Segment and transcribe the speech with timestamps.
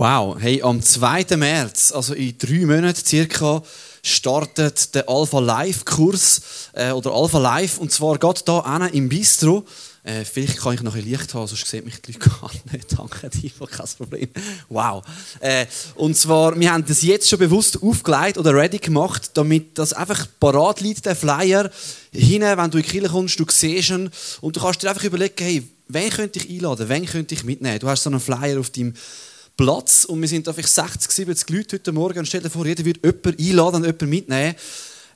[0.00, 1.36] Wow, hey, am 2.
[1.36, 3.62] März, also in drei Monaten circa,
[4.02, 6.40] startet der Alpha Live Kurs
[6.72, 9.62] äh, oder Alpha Live und zwar geht da im Bistro.
[10.02, 12.98] Äh, vielleicht kann ich noch ein Licht haben, sonst sieht mich die Leute gar nicht.
[12.98, 14.30] Danke dir, kein Problem.
[14.70, 15.02] Wow.
[15.38, 15.66] Äh,
[15.96, 20.26] und zwar, wir haben das jetzt schon bewusst aufgelegt oder ready gemacht, damit das einfach
[20.40, 21.70] parat liegt, der Flyer.
[22.10, 24.10] Hinten, wenn du in die Kirche kommst, du siehst ihn
[24.40, 27.78] und du kannst dir einfach überlegen, hey, wen könnte ich einladen, wen könnte ich mitnehmen?
[27.78, 28.94] Du hast so einen Flyer auf deinem
[29.60, 32.64] Platz und wir sind da vielleicht 60, 70 Leute heute Morgen und stell dir vor,
[32.64, 34.54] jeder würde jemanden einladen und jemanden mitnehmen.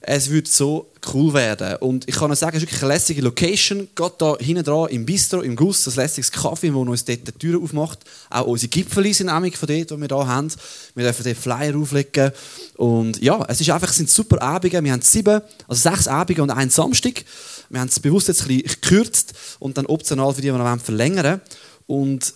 [0.03, 1.77] Es würde so cool werden.
[1.77, 3.89] Und ich kann euch sagen, es ist wirklich eine lässige Location.
[3.95, 7.33] Geht da hinten dran im Bistro, im Guss, das lässiges Kaffee, wo uns dort die
[7.33, 8.01] Tür aufmacht.
[8.29, 10.53] Auch unsere Gipfel sind nämlich von dort, die wir hier haben.
[10.95, 12.31] Wir dürfen den Flyer auflegen.
[12.77, 14.85] Und ja, es, ist einfach, es sind super Abende.
[14.85, 17.25] Wir haben sieben, also sechs Abende und einen Samstag.
[17.71, 20.81] Wir haben es bewusst jetzt ein bisschen gekürzt und dann optional für die, die noch
[20.81, 21.41] verlängern wollen.
[21.87, 22.35] Und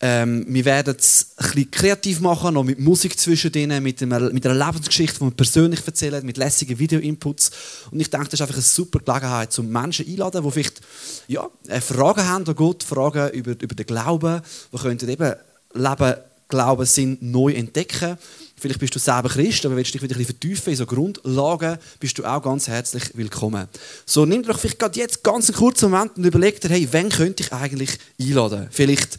[0.00, 4.66] ähm, wir werden es bisschen kreativ machen, noch mit Musik zwischen denen, mit, mit einer
[4.66, 7.50] Lebensgeschichte, die wir persönlich erzählen, mit lässigen Video-Inputs.
[7.90, 10.80] Und ich denke, das ist einfach eine super Gelegenheit, um Menschen einzuladen, die vielleicht
[11.26, 14.40] ja, äh, Fragen haben an Gott, Fragen über, über den Glauben,
[14.72, 15.34] die könnten eben
[15.74, 16.14] Leben,
[16.48, 18.16] Glauben, Sinn neu entdecken.
[18.56, 21.76] Vielleicht bist du selber Christ, aber willst dich wieder ein bisschen vertiefen in so Grundlagen,
[22.00, 23.68] bist du auch ganz herzlich willkommen.
[24.06, 27.10] So, nimm doch vielleicht gerade jetzt ganz einen kurzen Moment und überleg dir, hey, wen
[27.10, 28.68] könnte ich eigentlich einladen?
[28.70, 29.18] Vielleicht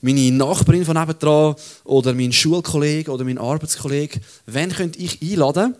[0.00, 5.76] meine Nachbarin von nebenan oder mein Schulkollege oder mein Arbeitskollege, wen könnte ich einladen?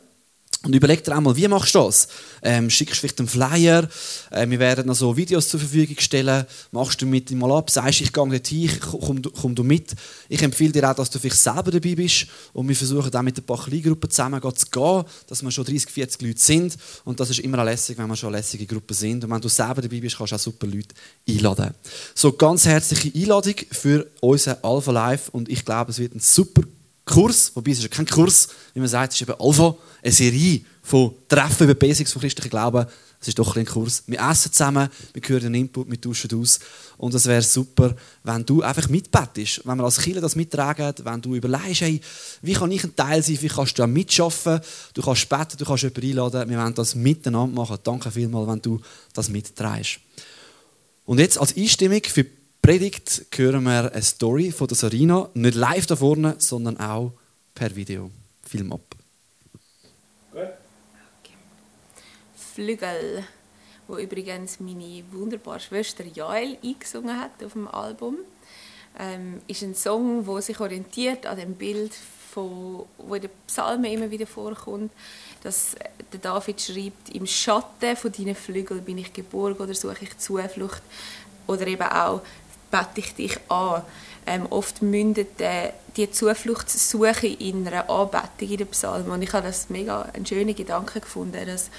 [0.62, 2.08] Und überleg dir einmal, wie machst du das?
[2.42, 3.88] Ähm, schickst du vielleicht einen Flyer?
[4.30, 6.44] Äh, wir werden noch so Videos zur Verfügung stellen.
[6.70, 7.70] Machst du mit ihm mal ab?
[7.70, 9.94] Sagst ich gehe dorthin, komm, komm du mit?
[10.28, 12.26] Ich empfehle dir auch, dass du vielleicht selber dabei bist.
[12.52, 15.90] Und wir versuchen auch mit ein paar Kleingruppen zusammen zu gehen, dass wir schon 30,
[15.90, 16.76] 40 Leute sind.
[17.04, 19.24] Und das ist immer lässig, wenn wir schon lässige Gruppen sind.
[19.24, 20.94] Und wenn du selber dabei bist, kannst du auch super Leute
[21.26, 21.74] einladen.
[22.14, 25.30] So, ganz herzliche Einladung für unser Alpha Live.
[25.30, 26.64] Und ich glaube, es wird ein super
[27.10, 30.62] Kurs, wobei es ist kein Kurs, wie man sagt, es ist eben Alpha, eine Serie
[30.82, 32.86] von Treffen über Basics von christlichen Glauben.
[33.20, 34.02] Es ist doch ein Kurs.
[34.06, 36.58] Wir essen zusammen, wir hören den Input, wir tauschen aus.
[36.96, 41.20] Und es wäre super, wenn du einfach mitbettest, wenn wir als Kinder das mittragen, wenn
[41.20, 42.00] du überlegst, hey,
[42.40, 44.60] wie kann ich ein Teil sein, wie kannst du da mitschaffen,
[44.94, 47.78] du kannst beten, du kannst jemanden einladen, wir wollen das miteinander machen.
[47.82, 48.80] Danke vielmals, wenn du
[49.12, 50.00] das mitträgst.
[51.04, 52.24] Und jetzt als Einstimmung für
[52.70, 57.10] Predigt hören wir eine Story von der Sarina, nicht live da vorne, sondern auch
[57.52, 58.12] per Video.
[58.48, 58.94] Film ab.
[62.54, 63.24] Flügel,
[63.88, 68.18] wo übrigens meine wunderbare Schwester Jael eingesungen hat auf dem Album,
[69.00, 71.92] ähm, ist ein Song, wo sich orientiert an dem Bild,
[72.30, 74.92] von, wo in den Psalmen immer wieder vorkommt,
[75.42, 75.74] dass
[76.12, 80.82] der David schreibt: Im Schatten von deinen Flügeln bin ich geborgen oder suche ich Zuflucht
[81.50, 82.22] oder eben auch
[82.70, 83.82] bete ich dich an.
[84.26, 89.10] Ähm, oft mündet äh, die Zufluchtssuche in einer Anbetung in den Psalmen.
[89.10, 91.70] Und ich habe das mega einen schönen Gedanken gefunden, dass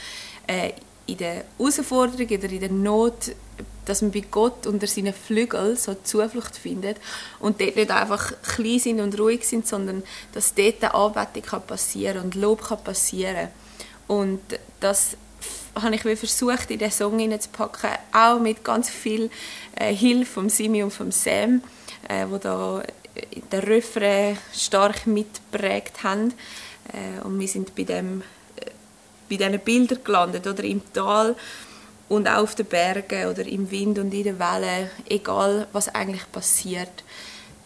[0.47, 0.71] äh,
[1.07, 3.31] in der Herausforderung oder in der Not,
[3.85, 6.97] dass man bei Gott unter seinen Flügeln so Zuflucht findet
[7.39, 10.03] und dort nicht einfach klein sind und ruhig sind, sondern
[10.33, 13.49] dass dort eine Anbetung kann passieren und Lob kann passieren.
[14.07, 14.41] Und
[14.79, 15.17] das
[15.75, 19.29] habe ich versucht, in den Song hineinzupacken, auch mit ganz viel
[19.75, 21.61] äh, Hilfe von Simi und von Sam,
[22.07, 26.33] äh, wo da äh, den Refrain stark mitprägt haben.
[26.91, 28.21] Äh, und wir sind bei dem
[28.57, 28.71] äh,
[29.29, 31.35] bei diesen Bildern gelandet, oder im Tal
[32.09, 36.29] und auch auf den Bergen oder im Wind und in den Wellen, egal was eigentlich
[36.31, 37.03] passiert.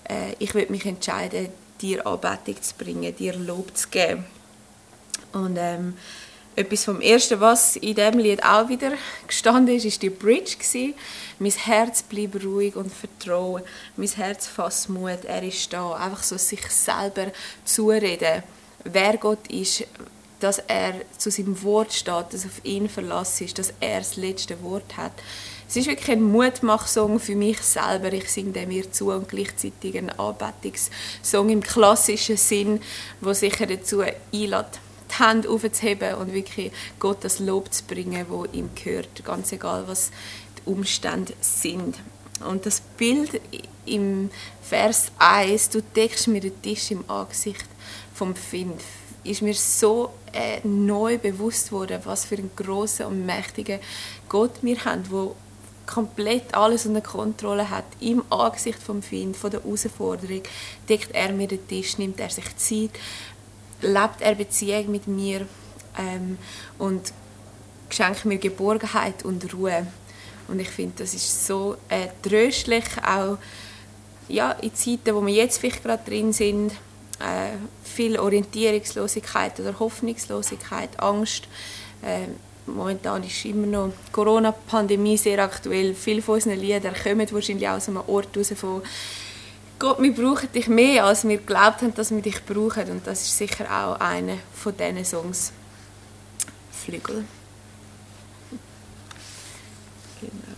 [0.07, 1.49] Äh, ich würde mich entscheiden,
[1.81, 4.25] dir Anbetung zu bringen, dir Lob zu geben.
[5.33, 5.95] Und ähm,
[6.55, 8.93] etwas vom Ersten, was in diesem Lied auch wieder
[9.27, 10.93] gestanden ist, ist die Bridge gewesen.
[11.39, 13.63] Mein Herz bleibt ruhig und vertrauen.
[13.97, 15.25] Mein Herz fasst Mut.
[15.25, 15.93] Er ist da.
[15.93, 17.27] Einfach so sich selber
[17.65, 18.43] zureden,
[18.83, 19.85] wer Gott ist,
[20.39, 24.61] dass er zu seinem Wort steht, dass auf ihn verlassen ist, dass er das letzte
[24.63, 25.13] Wort hat.
[25.67, 28.13] Es ist wirklich ein Mutmachsong für mich selber.
[28.13, 32.81] Ich singe dem mir zu und gleichzeitig ein Anbetungssong im klassischen Sinn,
[33.19, 34.79] wo sicher dazu einlädt,
[35.19, 39.87] die Hände aufzuheben und wirklich Gott das Lob zu bringen, wo ihm gehört, ganz egal,
[39.87, 40.11] was
[40.57, 41.95] die Umstände sind.
[42.47, 43.41] Und das Bild
[43.85, 44.29] im
[44.61, 47.65] Vers 1, du deckst mir den Tisch im Angesicht
[48.13, 48.81] vom Find,
[49.23, 53.79] ist mir so äh, neu bewusst worden, was für einen großen und mächtigen
[54.29, 55.35] Gott wir haben, wo
[55.85, 57.85] komplett alles unter Kontrolle hat.
[57.99, 60.41] Im Angesicht vom Find, von der Herausforderung,
[60.89, 62.91] deckt er mir den Tisch, nimmt er sich Zeit,
[63.85, 65.47] lebt er Beziehung mit mir
[65.97, 66.37] ähm,
[66.77, 67.13] und
[67.89, 69.87] schenkt mir Geborgenheit und Ruhe.
[70.47, 73.37] Und ich finde, das ist so äh, tröstlich, auch
[74.27, 76.71] ja, in Zeiten, wo wir jetzt vielleicht gerade drin sind,
[77.19, 81.47] äh, viel Orientierungslosigkeit oder Hoffnungslosigkeit, Angst.
[82.01, 82.27] Äh,
[82.65, 85.93] momentan ist immer noch die Corona-Pandemie sehr aktuell.
[85.93, 88.81] Viele von unseren Liedern kommen wahrscheinlich aus einem Ort raus von
[89.77, 92.89] Gott, wir brauchen dich mehr, als wir geglaubt haben, dass wir dich brauchen.
[92.91, 95.51] Und das ist sicher auch einer von diesen Songs.
[96.71, 97.25] Flügel.
[100.21, 100.55] Genau.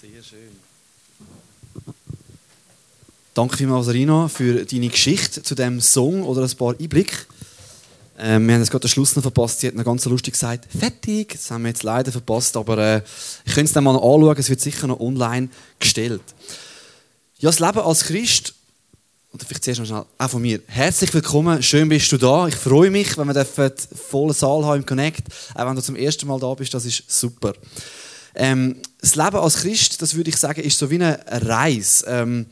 [0.00, 0.56] Sehr schön.
[3.34, 7.16] Danke vielmals, Rina, für deine Geschichte zu dem Song oder ein paar Einblicke.
[8.18, 9.60] Ähm, wir haben jetzt gerade den Schluss noch verpasst.
[9.60, 11.32] Sie hat noch ganz lustig gesagt, fertig.
[11.32, 13.02] Das haben wir jetzt leider verpasst, aber äh,
[13.44, 14.36] ich könnte es dann mal anschauen.
[14.38, 15.48] Es wird sicher noch online
[15.80, 16.22] gestellt.
[17.38, 18.54] Ja, das Leben als Christ,
[19.32, 20.60] oder vielleicht zuerst noch schnell, auch von mir.
[20.66, 22.46] Herzlich willkommen, schön bist du da.
[22.46, 23.72] Ich freue mich, wenn wir einen
[24.10, 25.26] vollen Saal haben im Connect.
[25.54, 27.52] Auch wenn du zum ersten Mal da bist, das ist super.
[28.36, 32.06] Ähm, das Leben als Christ, das würde ich sagen, ist so wie eine Reise.
[32.06, 32.46] Ähm,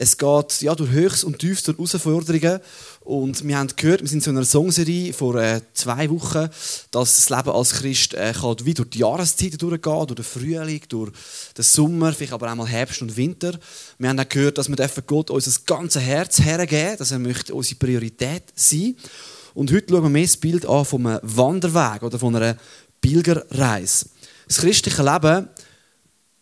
[0.00, 2.60] es geht ja, durch Höchst und Tiefst, durch Herausforderungen.
[3.00, 6.48] Und wir haben gehört, wir sind in so einer Songserie vor äh, zwei Wochen,
[6.92, 10.82] dass das Leben als Christ äh, kann wie durch die Jahreszeiten durchgehen, durch den Frühling,
[10.88, 11.10] durch
[11.56, 13.58] den Sommer, vielleicht aber auch mal Herbst und Winter.
[13.98, 17.78] Wir haben auch gehört, dass wir Gott unser ganzes Herz hergeben, dass er möchte unsere
[17.80, 18.94] Priorität sein.
[19.54, 22.56] Und heute schauen wir mehr das Bild an von einem Wanderweg oder von einer
[23.00, 24.06] Pilgerreise.
[24.46, 25.48] Das christliche Leben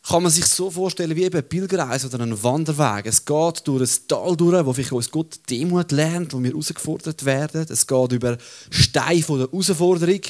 [0.09, 3.07] kann man sich so vorstellen wie eben eine Pilgerreise oder einen Wanderweg.
[3.07, 7.25] Es geht durch ein Tal durch, wo vielleicht uns Gott Demut lernt, wo wir herausgefordert
[7.25, 7.67] werden.
[7.69, 8.39] Es geht über
[8.71, 10.21] Steine der Herausforderung,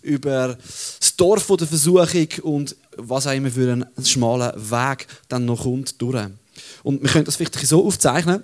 [0.00, 0.56] über
[0.98, 6.00] das Dorf der Versuchung und was auch immer für einen schmalen Weg dann noch kommt
[6.00, 6.26] durch.
[6.82, 8.42] Und wir können das vielleicht so aufzeichnen,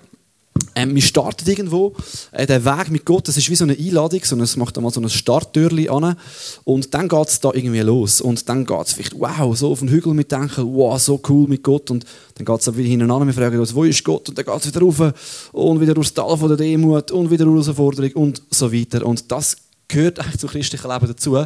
[0.75, 1.95] ähm, wir starten irgendwo,
[2.31, 4.91] äh, der Weg mit Gott, das ist wie so eine Einladung, so es macht einmal
[4.91, 6.17] so ein Starttürli an.
[6.65, 8.19] Und dann geht es da irgendwie los.
[8.19, 11.63] Und dann geht es vielleicht, wow, so auf den Hügel mitdenken, wow, so cool mit
[11.63, 11.89] Gott.
[11.91, 12.05] Und
[12.35, 14.27] dann geht es wieder hintereinander, wir fragen uns, wo ist Gott?
[14.29, 15.49] Und dann geht es wieder rauf.
[15.53, 17.11] Und wieder durchs Tal von der Demut.
[17.11, 18.11] Und wieder Herausforderung.
[18.13, 19.05] Und so weiter.
[19.05, 19.55] Und das
[19.87, 21.37] gehört eigentlich zum christlichen Leben dazu,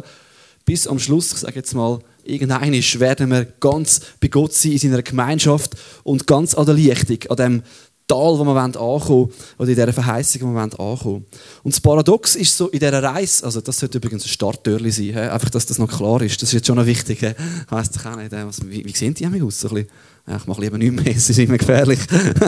[0.64, 4.78] bis am Schluss, ich sage jetzt mal, irgendein werden wir ganz bei Gott sein in
[4.78, 5.74] seiner Gemeinschaft
[6.04, 7.62] und ganz an der Lichtung, an dem
[8.10, 11.26] Tal, wo wir ankommen wollen, oder in dieser Verheißung, wo wir ankommen
[11.62, 15.04] Und das Paradox ist so in dieser Reise, also das sollte übrigens ein Starttürli sein,
[15.04, 15.18] he?
[15.18, 17.20] einfach, dass das noch klar ist, das ist jetzt schon noch wichtig.
[17.20, 17.34] He?
[17.68, 19.60] Weiss ich auch nicht, was, wie, wie sehen die mich aus?
[19.60, 19.86] So ein
[20.26, 21.98] ja, ich mache lieber nichts mehr, es ist immer gefährlich.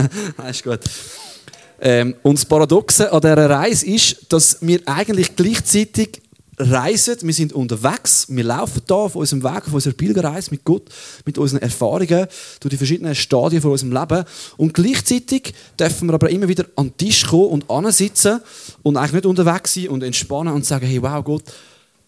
[0.51, 0.81] ist gut.
[1.81, 6.23] Ähm, und das Paradoxe an dieser Reise ist, dass wir eigentlich gleichzeitig
[6.59, 10.89] reisen, wir sind unterwegs, wir laufen da auf unserem Weg, auf unserer Pilgerreise mit Gott,
[11.25, 12.27] mit unseren Erfahrungen,
[12.61, 14.25] durch die verschiedenen Stadien von unserem Leben.
[14.59, 18.41] Und gleichzeitig dürfen wir aber immer wieder an den Tisch kommen und ansitzen
[18.83, 21.45] und eigentlich nicht unterwegs sein und entspannen und sagen, hey, wow, Gott,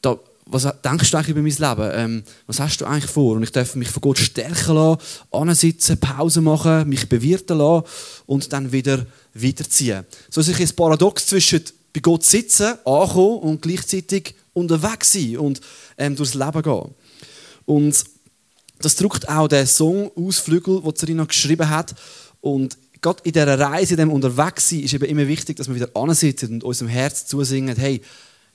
[0.03, 1.91] da, was denkst du eigentlich über mein Leben?
[1.95, 3.37] Ähm, was hast du eigentlich vor?
[3.37, 5.01] Und ich darf mich von Gott stärken lassen,
[5.31, 7.87] ansitzen, Pause machen, mich bewirten lassen
[8.27, 10.05] und dann wieder weiterziehen.
[10.29, 11.63] So ist ein Paradox zwischen
[11.95, 15.61] bei Gott sitzen, ankommen und gleichzeitig unterwegs sein und
[15.97, 16.95] ähm, durchs Leben gehen.
[17.65, 18.05] Und
[18.81, 21.95] das drückt auch der Song Ausflügel, den Serena geschrieben hat.
[22.41, 25.91] Und gerade in dieser Reise, in dem Unterwegssein, ist eben immer wichtig, dass wir wieder
[25.95, 28.03] ansitzen und unserem Herz zusingen, hey,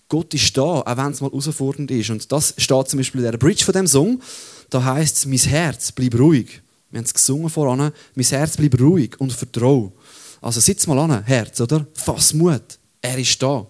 [0.09, 2.09] Gott ist da, auch wenn es mal herausfordernd ist.
[2.09, 4.21] Und das steht zum Beispiel in der Bridge von dem Song.
[4.69, 6.61] Da heißt es, mein Herz, bleib ruhig.
[6.89, 7.91] Wir haben es gesungen voran.
[8.15, 9.93] Mein Herz, bleib ruhig und vertrau.
[10.41, 11.85] Also sitz mal an, Herz, oder?
[11.93, 12.78] Fass Mut.
[13.01, 13.65] Er ist da.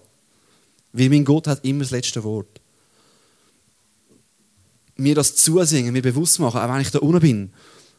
[0.92, 2.60] Weil mein Gott hat immer das letzte Wort.
[4.96, 7.52] Mir das zusingen, mir bewusst machen, auch wenn ich da unten bin.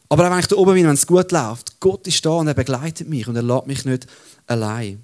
[0.08, 1.80] Aber auch wenn ich da oben bin, wenn es gut läuft.
[1.80, 4.06] Gott ist da und er begleitet mich und er lässt mich nicht
[4.46, 5.02] allein.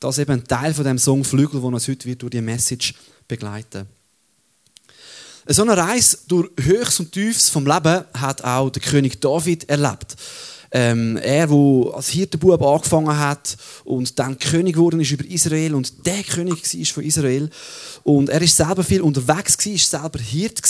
[0.00, 2.40] Das ist eben ein Teil von dem Song Flügel, der uns heute wird durch die
[2.40, 2.94] Message
[3.26, 3.86] begleiten.
[5.50, 10.14] So eine Reise durch Höchst und Tiefs vom Leben hat auch der König David erlebt.
[10.70, 16.06] Ähm, er, der als Hirtenbub angefangen hat und dann König geworden ist über Israel und
[16.06, 17.50] der König war von Israel.
[18.02, 20.60] Und er ist selber viel unterwegs ist selber Hirt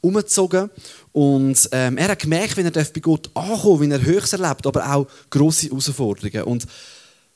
[0.00, 0.70] umgezogen.
[1.12, 4.92] Und ähm, er hat gemerkt, wenn er bei Gott ankommt, wenn er höchst erlebt, aber
[4.92, 6.44] auch grosse Herausforderungen.
[6.44, 6.66] Und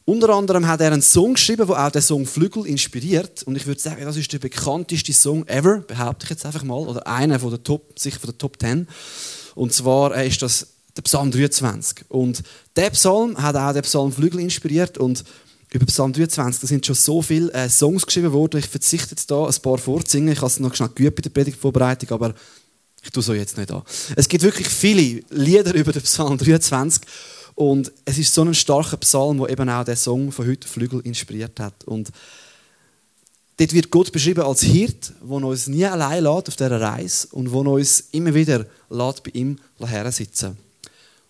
[0.06, 3.42] unter anderem hat er einen Song geschrieben, der auch den Song Flügel inspiriert.
[3.44, 6.76] Und ich würde sagen, das ist der bekannteste Song ever, behaupte ich jetzt einfach mal,
[6.87, 8.87] oder einer von der Top, sicher von der Top 10.
[9.54, 12.05] Und zwar ist das der Psalm 23.
[12.09, 12.43] Und
[12.77, 15.25] der Psalm hat auch den Psalm Flügel inspiriert und
[15.73, 18.59] über Psalm 23, da sind schon so viele äh, Songs geschrieben worden.
[18.59, 20.33] Ich verzichte jetzt da ein paar vorzusingen.
[20.33, 22.35] Ich habe es noch schnell geübt bei der Predigtvorbereitung, aber
[23.03, 23.83] ich tue so jetzt nicht an.
[24.15, 27.03] Es gibt wirklich viele Lieder über den Psalm 23
[27.57, 31.01] und es ist so ein starker Psalm, wo eben auch der Song von heute Flügel
[31.01, 31.85] inspiriert hat.
[31.85, 32.11] Und
[33.57, 37.53] Dort wird Gott beschrieben als Hirt, der uns nie allein lässt auf dieser Reise und
[37.53, 39.59] der uns immer wieder lässt, bei ihm
[40.11, 40.57] sitzen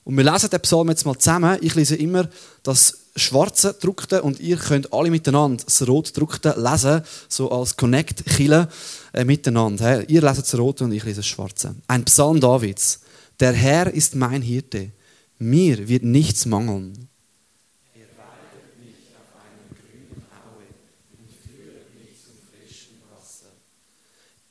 [0.05, 1.59] Und wir lesen den Psalm jetzt mal zusammen.
[1.63, 2.29] Ich lese immer
[2.63, 8.69] das schwarze Druckte und ihr könnt alle miteinander das rot Druckte lesen, so als Connect-Kille
[9.13, 10.09] äh, miteinander.
[10.09, 11.75] Ihr leset das rote und ich lese das schwarze.
[11.87, 13.01] Ein Psalm Davids.
[13.41, 14.91] Der Herr ist mein Hirte.
[15.39, 17.09] Mir wird nichts mangeln.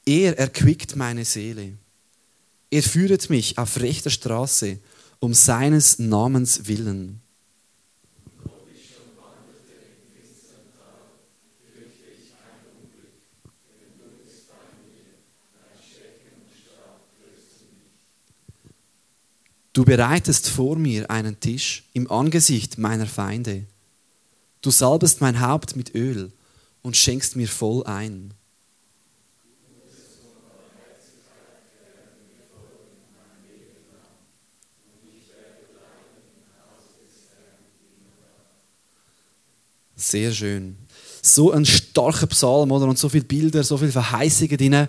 [0.05, 1.77] Er erquickt meine Seele.
[2.69, 4.79] Er führet mich auf rechter Straße
[5.23, 7.21] um seines Namens willen.
[19.71, 23.65] Du bereitest vor mir einen Tisch im Angesicht meiner Feinde.
[24.61, 26.33] Du salbest mein Haupt mit Öl
[26.81, 28.33] und schenkst mir voll ein.
[40.03, 40.75] Sehr schön.
[41.21, 42.85] So ein starker Psalm, oder?
[42.87, 44.87] Und so viele Bilder, so viele Verheißungen drin.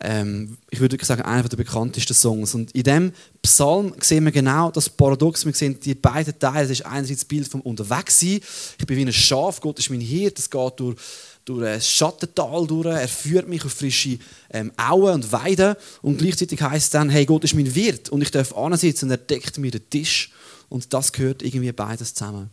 [0.00, 2.54] Ähm, ich würde sagen, einer der bekanntesten Songs.
[2.54, 5.46] Und in diesem Psalm sehen wir genau das Paradox.
[5.46, 6.62] Wir sehen die beiden Teile.
[6.66, 8.40] Das ist einerseits das Bild vom Unterwegssein.
[8.78, 10.38] Ich bin wie ein Schaf, Gott ist mein Hirt.
[10.38, 10.96] Das geht durch,
[11.44, 12.86] durch ein Schattental durch.
[12.86, 14.18] Er führt mich auf frische
[14.50, 15.76] ähm, Auen und Weiden.
[16.02, 18.08] Und gleichzeitig heißt es dann, hey, Gott ist mein Wirt.
[18.08, 20.32] Und ich darf ansitzen und er deckt mir den Tisch.
[20.68, 22.50] Und das gehört irgendwie beides zusammen.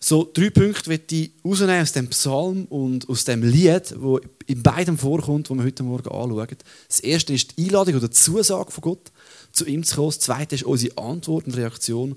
[0.00, 4.62] So drei Punkte möchte ich rausnehmen aus dem Psalm und aus dem Lied, wo in
[4.62, 6.56] beidem vorkommt, wo wir heute Morgen anschauen.
[6.86, 9.10] Das erste ist die Einladung oder die Zusage von Gott,
[9.52, 10.08] zu ihm zu kommen.
[10.08, 12.12] Das zweite ist unsere Antwort und Reaktion.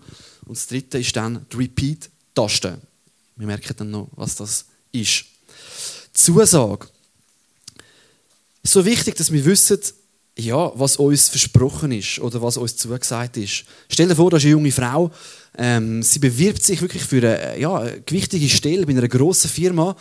[0.45, 2.79] Und das dritte ist dann die Repeat-Taste.
[3.35, 5.25] Wir merken dann noch, was das ist.
[6.13, 6.87] Zusage.
[8.63, 9.79] So wichtig, dass wir wissen,
[10.45, 13.63] ja, was uns versprochen ist oder was uns zugesagt ist.
[13.89, 15.11] Stell dir vor, da ist eine junge Frau,
[15.57, 19.95] ähm, sie bewirbt sich wirklich für eine, ja, eine gewichtige Stelle bei einer grossen Firma.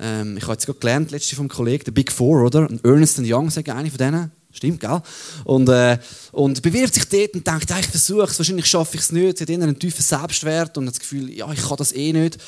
[0.00, 2.68] Ähm, ich habe jetzt gerade gelernt, letzte vom Kollegen, der Big Four, oder?
[2.82, 4.32] Ernest Young, sage ich, eine von denen.
[4.52, 5.02] Stimmt, gell?
[5.44, 5.98] Und, äh,
[6.32, 9.38] und bewirbt sich dort und denkt, ja, ich versuche es, wahrscheinlich schaffe ich es nicht.
[9.38, 12.38] Sie hat einen tiefen Selbstwert und hat das Gefühl, ja, ich kann das eh nicht.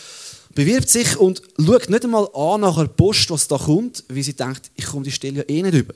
[0.54, 4.32] Bewirbt sich und schaut nicht einmal an nach der Post, was da kommt, weil sie
[4.32, 5.94] denkt, ich komme die Stelle ja eh nicht über.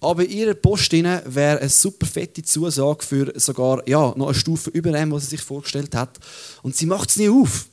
[0.00, 4.70] Aber in ihrer Post wäre eine super fette Zusage für sogar ja, noch eine Stufe
[4.70, 6.18] über dem, was sie sich vorgestellt hat.
[6.62, 7.66] Und sie macht es nie auf.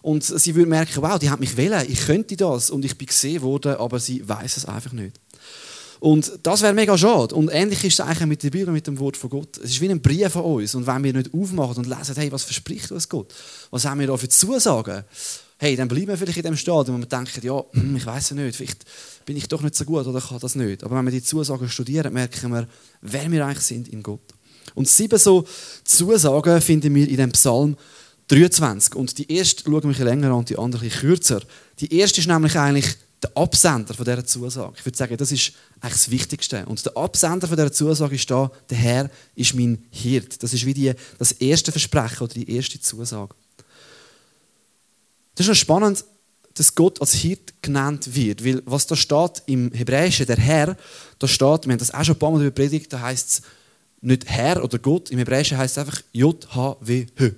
[0.00, 3.08] Und sie würde merken, wow, die hat mich wählen, ich könnte das und ich bin
[3.08, 5.18] gesehen worden, aber sie weiß es einfach nicht.
[6.00, 7.34] Und das wäre mega schade.
[7.34, 9.58] Und ähnlich ist es eigentlich mit der Bibel, mit dem Wort von Gott.
[9.58, 10.74] Es ist wie ein Brief von uns.
[10.74, 13.34] Und wenn wir nicht aufmachen und lesen, hey, was verspricht uns Gott?
[13.70, 15.04] Was haben wir da für Zusagen?
[15.58, 17.64] Hey, dann bleiben wir vielleicht in dem Stadium, wo wir denken, ja,
[17.96, 18.84] ich weiß es nicht, vielleicht
[19.28, 20.82] bin ich doch nicht so gut oder kann das nicht.
[20.82, 22.66] Aber wenn wir die Zusagen studieren, merken wir,
[23.02, 24.22] wer wir eigentlich sind in Gott.
[24.74, 25.44] Und sieben so
[25.84, 27.76] Zusagen finden wir in dem Psalm
[28.28, 28.94] 23.
[28.94, 31.42] Und die erste schauen wir länger an und die andere ein kürzer.
[31.78, 34.76] Die erste ist nämlich eigentlich der Absender von dieser Zusage.
[34.78, 36.64] Ich würde sagen, das ist eigentlich das Wichtigste.
[36.64, 40.42] Und der Absender von dieser Zusage ist da, der Herr ist mein Hirt.
[40.42, 43.34] Das ist wie die, das erste Versprechen oder die erste Zusage.
[45.34, 46.02] Das ist noch spannend,
[46.58, 48.44] dass Gott als Hirt genannt wird.
[48.44, 50.76] Weil was da steht im Hebräischen, der Herr,
[51.18, 53.42] da steht, wir haben das auch schon ein paar Mal überpredigt, da heißt es
[54.00, 57.30] nicht Herr oder Gott, im Hebräischen heißt es einfach J-H-W-H.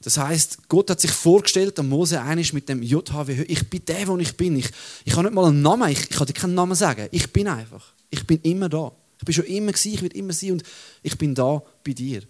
[0.00, 3.44] Das heißt, Gott hat sich vorgestellt, am Mose einig mit dem JHWH.
[3.48, 4.56] Ich bin der, wo ich bin.
[4.56, 4.68] Ich,
[5.04, 5.90] ich habe nicht mal einen Namen.
[5.90, 7.08] Ich, ich kann dir keinen Namen sagen.
[7.10, 7.92] Ich bin einfach.
[8.08, 8.92] Ich bin immer da.
[9.18, 10.62] Ich bin schon immer gewesen, ich werde immer sein und
[11.02, 12.22] ich bin da bei dir.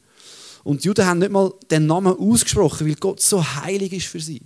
[0.64, 4.20] Und die Juden haben nicht mal den Namen ausgesprochen, weil Gott so heilig ist für
[4.20, 4.40] sie.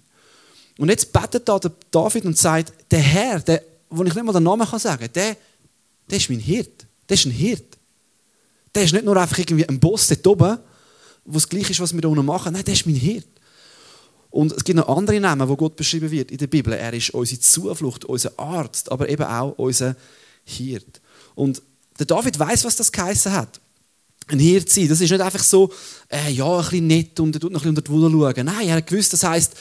[0.83, 4.33] Und jetzt betet da der David und sagt, der Herr, der, wo ich nicht mal
[4.33, 5.37] den Namen kann sagen der,
[6.11, 6.85] der ist mein Hirt.
[7.09, 7.79] Der ist ein Hirt.
[8.75, 10.59] Der ist nicht nur einfach irgendwie ein Boss dort oben,
[11.25, 12.53] wo es gleich ist, was wir da unten machen.
[12.53, 13.29] Nein, der ist mein Hirt.
[14.31, 16.73] Und es gibt noch andere Namen, wo Gott beschrieben wird in der Bibel.
[16.73, 19.95] Er ist unsere Zuflucht, unser Arzt, aber eben auch unser
[20.43, 21.01] Hirt.
[21.37, 21.63] Und
[21.97, 23.61] der David weiß, was das geheißen hat.
[24.27, 24.89] Ein Hirt sein.
[24.89, 25.73] Das ist nicht einfach so,
[26.09, 28.47] äh, ja, ein bisschen nett und er tut noch ein bisschen unter die Wolle schauen.
[28.47, 29.55] Nein, er hat gewusst, das heisst,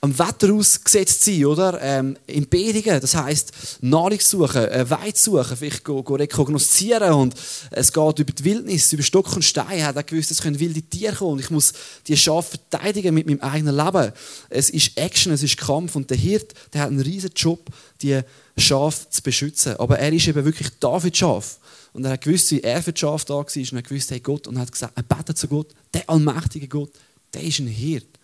[0.00, 1.80] am Wetter ausgesetzt sein, oder?
[1.80, 7.34] Ähm, in Bedigen, das heisst, Nahrung suchen, äh, Weid suchen, vielleicht go, go rekognoszieren und
[7.70, 10.82] es geht über die Wildnis, über Stock und Stein, hat er gewusst, es können wilde
[10.82, 11.72] Tiere kommen und ich muss
[12.06, 14.12] die Schafe verteidigen mit meinem eigenen Leben.
[14.50, 17.60] Es ist Action, es ist Kampf und der Hirt, der hat einen riesen Job,
[18.02, 18.20] die
[18.56, 19.76] Schafe zu beschützen.
[19.76, 21.58] Aber er ist eben wirklich David Schaf.
[21.92, 24.10] Und er hat gewusst, wie er für die Schafe da war und er hat gewusst,
[24.10, 26.90] hey Gott, und er hat gesagt, er betet zu Gott, der allmächtige Gott,
[27.32, 28.15] der ist ein Hirt.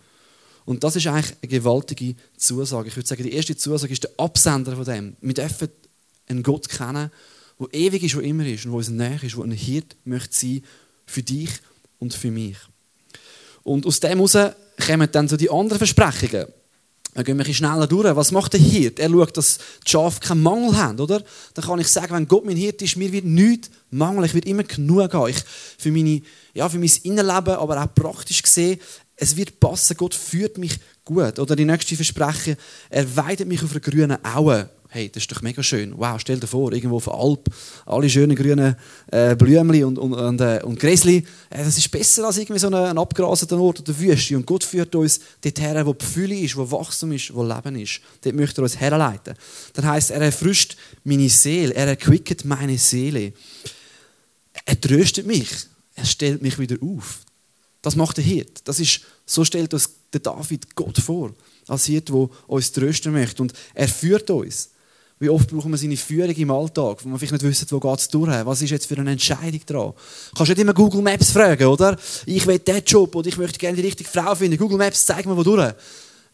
[0.64, 2.88] Und das ist eigentlich eine gewaltige Zusage.
[2.88, 5.16] Ich würde sagen, die erste Zusage ist der Absender von dem.
[5.20, 5.68] Wir dürfen
[6.28, 7.10] einen Gott kennen,
[7.58, 10.34] der ewig ist, der immer ist und der uns näher ist, der ein Hirt möchte
[10.34, 10.62] sein
[11.06, 11.50] für dich
[11.98, 12.56] und für mich.
[13.62, 14.54] Und aus dem heraus
[14.84, 16.46] kommen dann so die anderen Versprechungen.
[17.14, 18.16] Dann gehen wir ein schneller durch.
[18.16, 18.98] Was macht der Hirt?
[18.98, 21.22] Er schaut, dass die Schafe keinen Mangel haben, oder?
[21.52, 24.24] Dann kann ich sagen, wenn Gott mein Hirt ist, mir wird nichts mangeln.
[24.24, 25.28] Ich werde immer genug haben.
[25.28, 25.44] Ich,
[25.76, 26.22] für, meine,
[26.54, 28.80] ja, für mein Innenleben, aber auch praktisch gesehen,
[29.16, 29.96] es wird passen.
[29.96, 31.38] Gott führt mich gut.
[31.38, 32.56] Oder die nächste Versprechen,
[32.90, 35.94] er weidet mich auf einer grünen Aue hey, das ist doch mega schön.
[35.96, 37.48] Wow, stell dir vor, irgendwo auf der Alp,
[37.86, 38.76] alle schönen grünen
[39.10, 41.24] äh, Blümchen und, und, und, äh, und Gräsli.
[41.48, 44.36] Äh, das ist besser als irgendwie so ein, abgerasener Ort oder Wüste.
[44.36, 48.00] Und Gott führt uns dorthin, wo Gefühle ist, wo Wachstum ist, wo Leben ist.
[48.20, 49.34] Dort möchte er uns herleiten.
[49.72, 53.32] Das heisst, er erfrischt meine Seele, er erquicket meine Seele.
[54.66, 55.48] Er tröstet mich,
[55.94, 57.20] er stellt mich wieder auf.
[57.82, 58.66] Das macht der Hirt.
[58.66, 61.32] Das ist, so stellt uns der David Gott vor
[61.68, 63.42] als Hirt, der uns trösten möchte.
[63.42, 64.70] Und er führt uns.
[65.18, 68.08] Wie oft brauchen wir seine Führung im Alltag, wo man vielleicht nicht wissen, wo es
[68.08, 69.92] durch, was ist jetzt für eine Entscheidung dran.
[69.92, 71.96] Du kannst nicht immer Google Maps fragen, oder?
[72.26, 74.58] Ich will diesen Job oder ich möchte gerne die richtige Frau finden.
[74.58, 75.74] Google Maps zeigt mir, wo durch.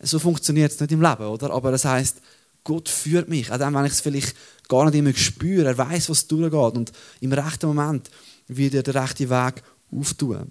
[0.01, 1.51] So funktioniert es nicht im Leben, oder?
[1.51, 2.17] Aber das heißt,
[2.65, 4.35] Gott führt mich, auch dann, wenn ich es vielleicht
[4.69, 5.67] gar nicht immer spüre.
[5.67, 8.09] Er weiß, was durchgeht und im rechten Moment
[8.47, 10.51] wird er den rechten Weg auftun.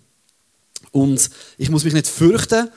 [0.91, 2.70] Und ich muss mich nicht fürchten,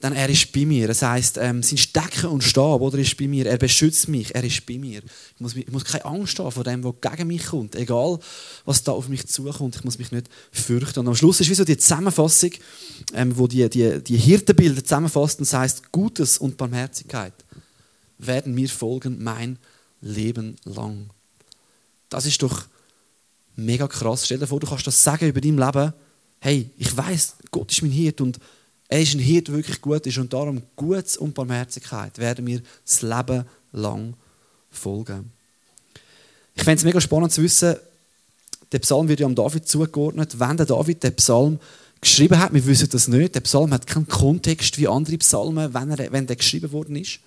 [0.00, 0.88] dann er ist bei mir.
[0.88, 3.46] Das heißt, ähm, sein Stecken und Stab oder ist bei mir.
[3.46, 4.34] Er beschützt mich.
[4.34, 5.00] Er ist bei mir.
[5.34, 7.74] Ich muss, ich muss keine Angst haben vor dem, was gegen mich kommt.
[7.74, 8.18] Egal,
[8.66, 9.76] was da auf mich zukommt.
[9.76, 11.00] Ich muss mich nicht fürchten.
[11.00, 12.50] Und am Schluss ist wie so die Zusammenfassung,
[13.14, 17.32] ähm, wo die, die, die Hirtenbilder zusammenfasst und das heißt Gutes und Barmherzigkeit
[18.18, 19.58] werden mir folgen mein
[20.00, 21.10] Leben lang.
[22.08, 22.64] Das ist doch
[23.56, 24.26] mega krass.
[24.26, 25.92] Stell dir vor, du kannst das sagen über dein Leben.
[26.40, 28.38] Hey, ich weiß, Gott ist mein Hirt und
[28.88, 32.62] er ist ein Hirt, der wirklich gut ist und darum Gutes und Barmherzigkeit werden mir
[32.84, 34.14] das Leben lang
[34.70, 35.32] folgen.
[36.54, 37.76] Ich fände es mega spannend zu wissen,
[38.72, 40.38] der Psalm wird ja am David zugeordnet.
[40.38, 41.58] Wenn der David den Psalm
[42.00, 45.90] geschrieben hat, wir wissen das nicht, der Psalm hat keinen Kontext wie andere Psalmen, wenn,
[45.90, 47.20] er, wenn der geschrieben worden ist.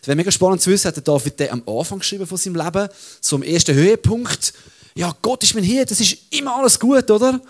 [0.00, 2.56] Es wäre mega spannend zu wissen, hat der David den am Anfang geschrieben von seinem
[2.56, 2.88] Leben,
[3.20, 4.52] so am ersten Höhepunkt.
[4.94, 7.40] Ja, Gott ist mein Hirt, das ist immer alles gut, oder?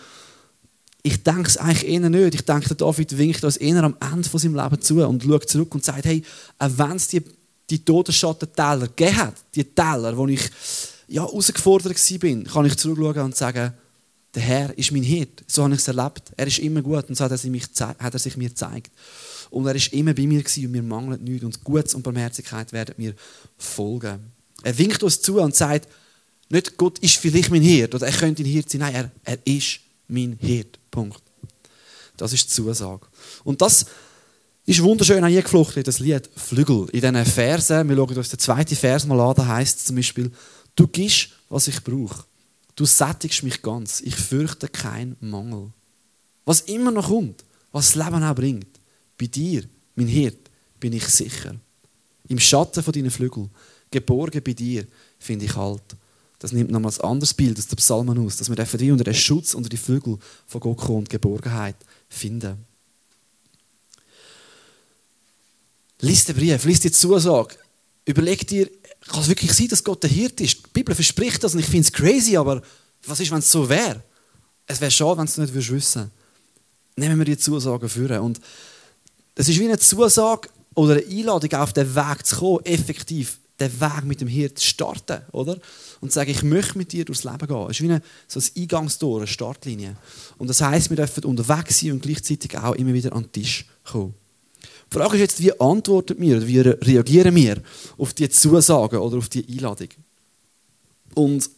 [1.07, 2.35] Ich denke es eigentlich eher nicht.
[2.35, 5.49] Ich denke, der David winkt uns eher am Ende von seinem Leben zu und schaut
[5.49, 6.21] zurück und sagt, hey,
[6.59, 7.23] auch wenn es die,
[7.71, 10.41] die Todesschatten-Täler gegeben hat, die Täler, wo ich
[11.07, 13.73] ja, herausgefordert war, kann ich zurückschauen und sagen,
[14.35, 15.45] der Herr ist mein Hirt.
[15.47, 16.23] So habe ich es erlebt.
[16.37, 18.91] Er ist immer gut und so hat er, sich, hat er sich mir gezeigt.
[19.51, 21.45] Und er ist immer bei mir gewesen und mir mangelt nichts.
[21.45, 23.15] Und Gutes und Barmherzigkeit werden mir
[23.57, 24.19] folgen.
[24.65, 25.87] Er winkt uns zu und sagt,
[26.49, 28.81] nicht Gott ist vielleicht mein Hirt oder er könnte ein Hirt sein.
[28.81, 30.81] Nein, er, er ist mein Hirt.
[30.97, 31.23] Punkt.
[32.17, 33.07] Das ist die Zusage.
[33.45, 33.85] Und das
[34.65, 36.89] ist wunderschön eingeflochten in das Lied Flügel.
[36.91, 39.97] In diesen Versen, wir schauen uns den zweiten Vers mal an, da heißt es zum
[39.97, 40.33] Beispiel,
[40.75, 42.25] du gibst, was ich brauche.
[42.77, 44.01] Du sättigst mich ganz.
[44.01, 45.71] Ich fürchte keinen Mangel.
[46.47, 48.81] Was immer noch kommt, was das Leben auch bringt,
[49.19, 49.65] bei dir,
[49.97, 51.57] mein Hirt, bin ich sicher.
[52.29, 53.51] Im Schatten von deinen Flügeln,
[53.91, 54.87] geborgen bei dir,
[55.19, 55.95] finde ich Halt.
[56.47, 59.15] Das nimmt nochmal ein anderes Bild aus dem Psalmen aus, dass wir wie unter den
[59.15, 61.75] Schutz, unter die Flügel von Gott kommen und Geborgenheit
[62.09, 62.65] finden.
[66.01, 67.57] Lies den Brief, lies die Zusage.
[68.05, 68.71] Überleg dir,
[69.09, 70.59] kann es wirklich sein, dass Gott der Hirt ist?
[70.59, 72.63] Die Bibel verspricht das und ich finde es crazy, aber
[73.05, 74.05] was ist, wenn es so wäre?
[74.69, 75.99] Es wäre schade, wenn du es nicht wissen würdest.
[76.95, 78.21] Nehmen wir die Zusage führen.
[78.21, 78.41] Und
[79.35, 83.81] es ist wie eine Zusage oder eine Einladung, auf den Weg zu kommen, effektiv den
[83.81, 85.59] Weg mit dem Hirt starten, oder?
[86.01, 87.67] Und sagen, ich möchte mit dir durchs Leben gehen.
[87.71, 89.97] Es ist wie eine, so ein Eingangstor, eine Startlinie.
[90.39, 93.67] Und das heisst, wir dürfen unterwegs sein und gleichzeitig auch immer wieder an den Tisch
[93.85, 94.15] kommen.
[94.93, 97.63] Die Frage ist jetzt, wie antworten wir oder wie reagieren wir
[97.99, 99.89] auf die Zusagen oder auf die Einladung?
[101.15, 101.51] Und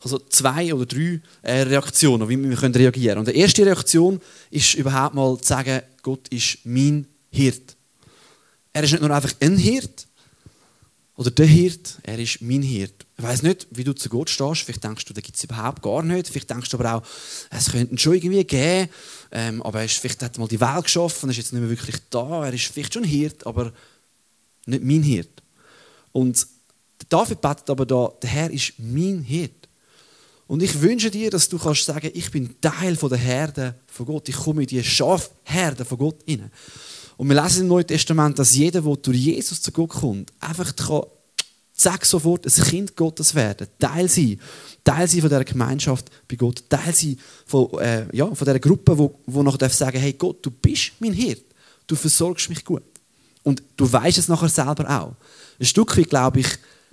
[0.00, 3.18] also zwei oder drei äh, Reaktionen, wie wir reagieren können.
[3.18, 7.76] Und die erste Reaktion ist überhaupt mal zu sagen, Gott ist mein Hirt.
[8.72, 10.07] Er ist nicht nur einfach ein Hirt,
[11.18, 13.04] oder der Hirt, er ist mein Hirt.
[13.16, 14.62] Ich weiß nicht, wie du zu Gott stehst.
[14.62, 16.28] Vielleicht denkst du, da gibt es überhaupt gar nicht.
[16.28, 17.02] Vielleicht denkst du aber auch,
[17.50, 18.88] es könnte ihn schon irgendwie geben.
[19.32, 21.60] Ähm, aber er ist, vielleicht hat er mal die Welt geschaffen, er ist jetzt nicht
[21.60, 22.46] mehr wirklich da.
[22.46, 23.72] Er ist vielleicht schon Hirt, aber
[24.66, 25.42] nicht mein Hirt.
[26.12, 26.46] Und
[27.08, 29.68] David betet aber da, der Herr ist mein Hirt.
[30.46, 34.28] Und ich wünsche dir, dass du kannst sagen, ich bin Teil der Herde von Gott.
[34.28, 36.52] Ich komme in die Schafherde von Gott hinein.
[37.18, 40.74] Und wir lesen im Neuen Testament, dass jeder, der durch Jesus zu Gott kommt, einfach
[40.76, 41.02] kann,
[42.02, 44.40] sofort, ein Kind Gottes werden, Teil sein,
[44.84, 48.96] Teil sein von dieser Gemeinschaft bei Gott, Teil sein von, äh, ja, von dieser Gruppe,
[48.96, 51.42] wo, wo noch sagen hey Gott, du bist mein Hirt.
[51.88, 52.84] du versorgst mich gut.
[53.42, 55.14] Und du weißt es nachher selber auch.
[55.58, 56.48] Ein Stück weit glaube ich,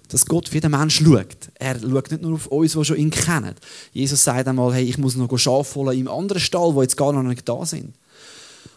[0.08, 1.50] dass Gott für den Mensch schaut.
[1.56, 3.56] Er schaut nicht nur auf uns, die schon ihn kennen.
[3.94, 7.14] Jesus sagt einmal, hey, ich muss noch Schafe holen im anderen Stall, wo jetzt gar
[7.14, 7.94] noch nicht da sind.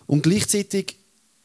[0.06, 0.96] Und gleichzeitig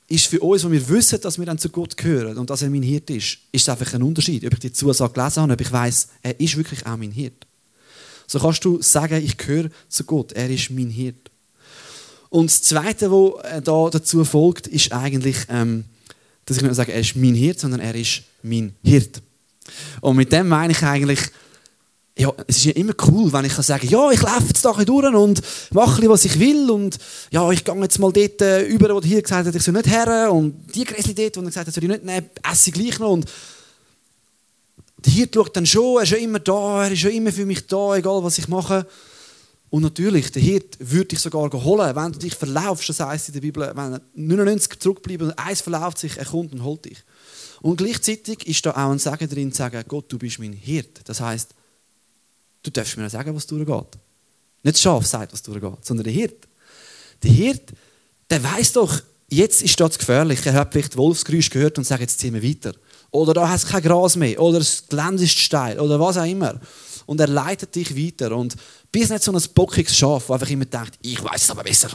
[0.08, 2.70] ist für uns, wo wir wissen, dass wir dann zu Gott gehören und dass er
[2.70, 5.62] mein Hirt ist, ist es einfach ein Unterschied, ob ich die Zusage gelesen habe, ob
[5.62, 7.48] ich weiß, er ist wirklich auch mein Hirt.
[8.28, 11.32] So kannst du sagen, ich gehöre zu Gott, er ist mein Hirt.
[12.30, 15.84] Und das Zweite, was äh, da dazu folgt, ist eigentlich, ähm,
[16.46, 19.22] dass ich nicht sage, er ist mein Hirt, sondern er ist mein Hirt.
[20.02, 21.20] Und mit dem meine ich eigentlich,
[22.18, 24.72] ja, es ist ja immer cool, wenn ich kann sagen ja, ich laufe jetzt da
[24.72, 27.00] durch und mache was ich will und
[27.32, 29.88] ja, ich gehe jetzt mal dort äh, über, wo hier gesagt hat, ich soll nicht
[29.88, 32.74] her und die Gräsli dort, wo er gesagt hat, soll ich nicht nehmen, esse ich
[32.74, 33.26] gleich noch und
[35.06, 37.46] der Hirt schaut dann schon, er ist schon immer da, er ist schon immer für
[37.46, 38.88] mich da, egal was ich mache.
[39.70, 43.34] Und natürlich, der Hirt würde dich sogar holen, wenn du dich verlaufst, das heisst in
[43.34, 47.04] der Bibel, wenn 99 zurückbleiben und eins verlauft sich, er kommt und holt dich.
[47.62, 51.02] Und gleichzeitig ist da auch ein Sagen drin, zu sagen, Gott, du bist mein Hirt.
[51.06, 51.56] Das heisst,
[52.64, 53.98] Du darfst mir sagen, was durchgeht.
[54.64, 56.48] Nicht das Schaf sagt, was durchgeht, sondern der Hirt.
[57.22, 57.74] Der Hirt,
[58.30, 60.46] der weiß doch, jetzt ist das gefährlich.
[60.46, 62.74] Er hat vielleicht Wolfsgeräusch gehört und sagt, jetzt ziehen wir weiter.
[63.12, 64.40] Oder da hast du kein Gras mehr.
[64.40, 65.80] Oder das Gelände ist steil.
[65.80, 66.60] Oder was auch immer.
[67.06, 68.36] Und er leitet dich weiter.
[68.36, 68.56] Und
[68.92, 71.90] bist nicht so ein bockiges Schaf, das einfach immer denkt, ich weiß es aber besser.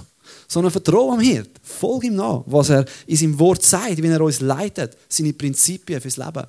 [0.46, 1.50] Sondern vertraue am Hirt.
[1.62, 6.00] Folge ihm nach, was er in seinem Wort sagt, wie er uns leitet, seine Prinzipien
[6.00, 6.44] fürs Leben.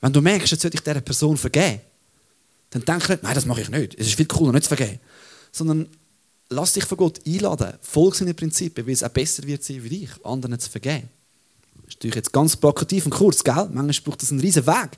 [0.00, 1.80] Wenn du merkst, jetzt sollte ich dieser Person vergeben,
[2.70, 3.94] dann denk nicht, nein, das mache ich nicht.
[3.98, 5.00] Es ist viel cooler, nicht zu vergeben.
[5.52, 5.88] Sondern
[6.48, 7.74] lass dich von Gott einladen.
[7.80, 11.08] Folge seinen Prinzipien, weil es auch besser wird sein für dich, anderen zu vergeben.
[11.74, 13.68] Das ist natürlich jetzt ganz plakativ und kurz, gell?
[13.72, 14.90] Manchmal braucht das einen riesen Weg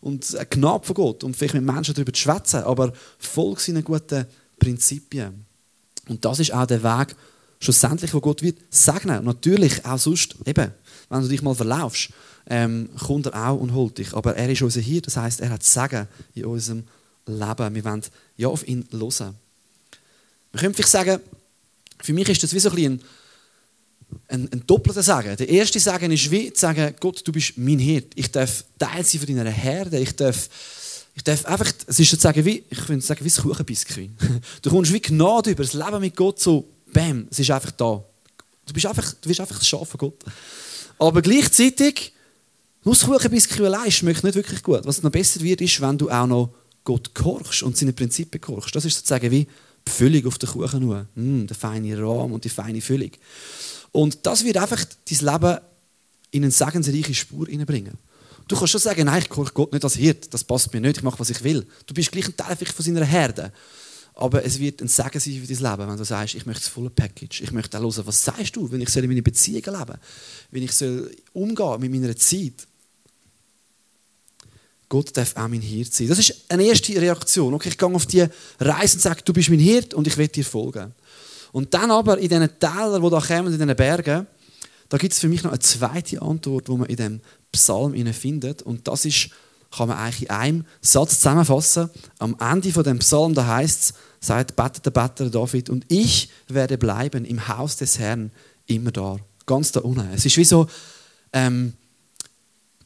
[0.00, 3.84] und ein Gnade von Gott, um vielleicht mit Menschen darüber zu schwätzen, aber folge seinen
[3.84, 4.26] guten
[4.58, 5.44] Prinzipien.
[6.08, 7.14] Und das ist auch der Weg,
[7.60, 9.20] schlussendlich, wo Gott wird segnen.
[9.20, 10.72] Und natürlich auch sonst, eben,
[11.08, 12.10] wenn du dich mal verlaufst,
[12.46, 14.12] ähm, kommt er auch und holt dich.
[14.14, 16.84] Aber er ist unser hier, das heißt, er hat Segen in unserem
[17.26, 17.74] leben.
[17.74, 18.02] Wir wollen
[18.36, 19.36] ja auf ihn hören.
[20.52, 21.20] Man könnte vielleicht sagen,
[22.02, 23.00] für mich ist das wie so ein,
[24.28, 25.36] ein, ein, doppelter Sagen.
[25.36, 28.12] Der erste Sagen ist wie zu sagen, Gott, du bist mein Hirt.
[28.16, 29.98] Ich darf Teil sein von deiner Herde.
[29.98, 30.48] Ich darf,
[31.14, 34.10] ich darf einfach, es ist sozusagen wie, ich würde sagen, wie das Kuchenbiskuit.
[34.62, 38.04] Du kommst wie Gnade über das Leben mit Gott so, bam, es ist einfach da.
[38.66, 40.24] Du bist einfach, du bist einfach das Schaf von Gott.
[40.98, 42.12] Aber gleichzeitig,
[42.84, 44.84] nur das Kuchenbiskuit allein schmeckt nicht wirklich gut.
[44.84, 48.74] Was noch besser wird, ist, wenn du auch noch Gott gehorchst und seine Prinzipien gehorchst.
[48.74, 49.46] Das ist sozusagen wie
[49.86, 51.06] die Füllung auf der Kuchen nur.
[51.14, 53.10] Mm, der feine Rahmen und die feine Füllung.
[53.92, 55.58] Und das wird einfach dein Leben
[56.30, 57.98] in eine segensreiche Spur hineinbringen.
[58.48, 60.98] Du kannst schon sagen, nein, ich gehorche Gott nicht als Hirt, das passt mir nicht,
[60.98, 61.66] ich mache, was ich will.
[61.86, 63.52] Du bist gleich ein Teil von seiner Herde.
[64.14, 66.68] Aber es wird ein Segen sein für dein Leben, wenn du sagst, ich möchte das
[66.68, 67.40] volle Package.
[67.42, 69.98] Ich möchte auch hören, was sagst du, wenn ich in meine Beziehungen leben
[70.50, 72.66] wenn ich soll umgehen mit meiner Zeit.
[74.92, 76.08] Gott darf auch mein Hirt sein.
[76.08, 77.54] Das ist eine erste Reaktion.
[77.54, 78.26] Okay, ich gehe auf die
[78.60, 80.92] Reise und sage, du bist mein Hirt und ich will dir folgen.
[81.50, 84.26] Und dann aber in diesen Tälern, die da kommen, in diesen Bergen,
[84.90, 87.20] da gibt es für mich noch eine zweite Antwort, die man in dem
[87.52, 88.60] Psalm findet.
[88.60, 89.30] Und das ist,
[89.74, 91.88] kann man eigentlich in einem Satz zusammenfassen.
[92.18, 96.28] Am Ende von dem Psalm, da heißt es, sagt betet der Better David, und ich
[96.48, 98.30] werde bleiben im Haus des Herrn
[98.66, 99.16] immer da.
[99.46, 100.06] Ganz da unten.
[100.12, 100.66] Es ist wie so,
[101.32, 101.72] ähm,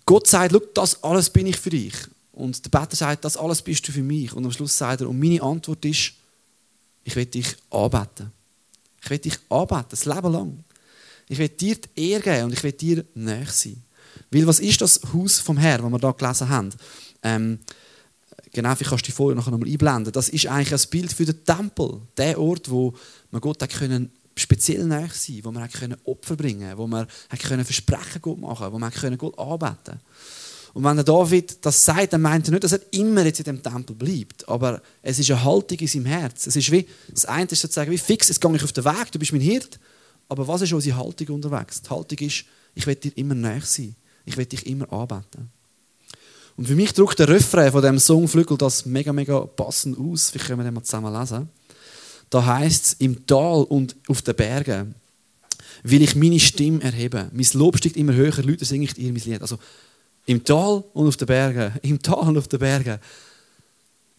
[0.06, 1.94] Gott sagt, das alles bin ich für dich.
[2.32, 4.32] Und der Beter sagt, das alles bist du für mich.
[4.32, 6.12] Und am Schluss sagt er, und meine Antwort ist,
[7.02, 8.30] ich will dich anbeten.
[9.02, 10.64] Ich will dich anbeten, das Leben lang.
[11.28, 13.82] Ich will dir die Ehre geben und ich will dir näher sein.
[14.30, 16.70] Weil was ist das Haus vom Herrn, das wir hier gelesen haben?
[17.22, 17.58] Ähm,
[18.52, 20.12] genau, vielleicht kannst du die Folie noch einmal einblenden.
[20.12, 22.00] Das ist eigentlich ein Bild für den Tempel.
[22.16, 22.94] Der Ort, wo
[23.30, 27.06] man Gott können speziell nahe sein, wo man können Opfer bringen konnte, wo man
[27.38, 30.00] können Versprechen Gott machen wo man können Gott anbeten
[30.74, 33.44] Und wenn der David das sagt, dann meint er nicht, dass er immer jetzt in
[33.44, 36.46] dem Tempel bleibt, aber es ist eine Haltung in seinem Herz.
[36.46, 39.10] Es ist wie, das eine ist sozusagen wie fix, jetzt gehe ich auf den Weg,
[39.12, 39.80] du bist mein Hirt,
[40.28, 41.80] aber was ist unsere Haltung unterwegs?
[41.82, 42.44] Die Haltung ist,
[42.74, 43.96] ich will dir immer näher sein,
[44.26, 45.50] ich will dich immer anbeten.
[46.56, 50.30] Und für mich drückt der Refrain von dem Song Flügel das mega, mega passend aus.
[50.30, 51.50] Vielleicht können wir den mal zusammen lesen.
[52.30, 54.94] Da heißt es, im Tal und auf den Bergen
[55.82, 57.30] will ich meine Stimme erheben.
[57.32, 59.42] Mein Lob steigt immer höher, Leute singen ihr mein Lied.
[59.42, 59.58] Also
[60.26, 62.98] im Tal und auf den Bergen, im Tal und auf den Bergen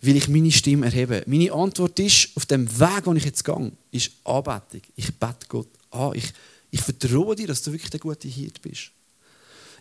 [0.02, 1.24] will ich meine Stimme erheben.
[1.26, 4.82] Meine Antwort ist, auf dem Weg, den ich jetzt gehe, ist Anbetung.
[4.96, 6.12] Ich bete Gott an.
[6.14, 6.32] Ich,
[6.72, 8.92] ich vertraue dir, dass du wirklich der gute Hirt bist.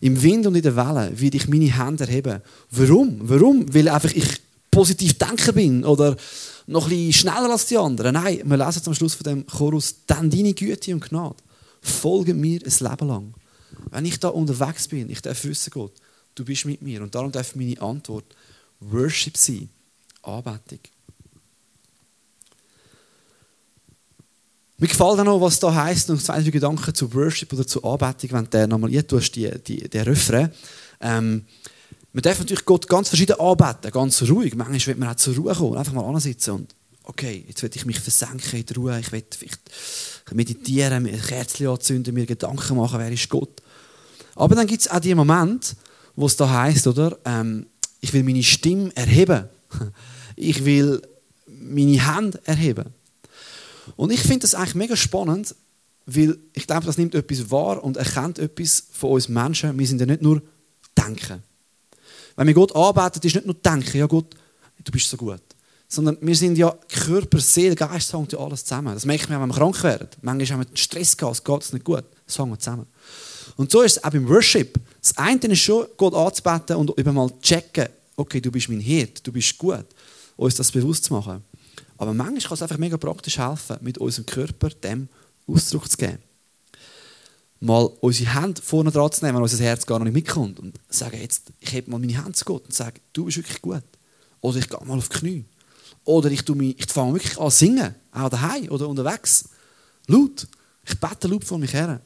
[0.00, 2.42] Im Wind und in der Welle will ich meine Hände erheben.
[2.70, 3.18] Warum?
[3.22, 3.72] Warum?
[3.72, 4.40] Weil einfach ich
[4.76, 6.14] positiv denken bin oder
[6.66, 8.12] noch ein bisschen schneller als die anderen.
[8.12, 11.36] Nein, wir lesen zum Schluss von dem Chorus, dann deine Güte und Gnade
[11.80, 13.34] folgen mir ein Leben lang.
[13.90, 15.92] Wenn ich da unterwegs bin, ich darf wissen, Gott,
[16.34, 17.02] du bist mit mir.
[17.02, 18.26] Und darum darf meine Antwort
[18.80, 19.70] Worship sein.
[20.22, 20.80] Anbetung.
[24.76, 27.82] Mir gefällt auch noch, was da heisst, noch zwei, drei Gedanken zu Worship oder zu
[27.82, 30.50] Anbetung, wenn du nochmal die, die, den Refrain.
[31.00, 31.46] Ähm,
[32.16, 34.55] man darf natürlich Gott ganz verschieden anbeten, ganz ruhig.
[34.57, 37.85] Manchmal wird man auch zur Ruhe kommen, einfach mal ansitzen und okay, jetzt will ich
[37.85, 39.61] mich versenken in der Ruhe, ich will vielleicht
[40.33, 43.61] meditieren, mir ein Kerzchen anzünden, mir Gedanken machen, wer ist Gott.
[44.35, 45.76] Aber dann gibt es auch die Momente,
[46.14, 47.18] wo es da heisst, oder?
[47.26, 47.66] Ähm,
[48.00, 49.44] ich will meine Stimme erheben.
[50.38, 51.00] Ich will
[51.46, 52.92] meine Hände erheben.
[53.96, 55.55] Und ich finde das eigentlich mega spannend,
[56.05, 59.79] weil ich glaube, das nimmt etwas wahr und erkennt etwas von uns Menschen.
[59.79, 60.42] Wir sind ja nicht nur
[60.96, 61.42] denken.
[62.37, 64.35] Wenn wir Gott arbeitet, ist nicht nur denken, ja Gott,
[64.85, 65.42] du bist so gut.
[65.88, 68.92] Sondern wir sind ja Körper, Seele, Geist, hängt ja alles zusammen.
[68.92, 70.09] Das merkt man, wenn wir krank werden.
[70.20, 72.05] Manchmal haben wir Stress gehabt, es geht nicht gut.
[72.27, 72.87] Das hängt zusammen.
[73.57, 74.79] Und so ist es auch beim Worship.
[75.01, 79.27] Das eine ist schon, Gott anzubeten und eben mal checken, okay, du bist mein Hirt,
[79.27, 79.87] du bist gut,
[80.37, 81.42] uns das bewusst zu machen.
[81.96, 85.09] Aber manchmal kann es einfach mega praktisch helfen, mit unserem Körper dem
[85.46, 86.18] Ausdruck zu geben.
[87.61, 90.75] Mal unsere Hände vorne dran zu nehmen, wenn unser Herz gar noch nicht mitkommt und
[90.88, 93.83] sagen, jetzt, ich hebe mal meine Hände zu Gott und sage, du bist wirklich gut.
[94.40, 95.45] Oder ich gehe mal auf die Knie.
[96.05, 99.49] Oder ich, ich fange wirklich an zu singen, auch daheim oder unterwegs.
[100.07, 100.47] Laut.
[100.88, 102.01] Ich bete laut vor mich her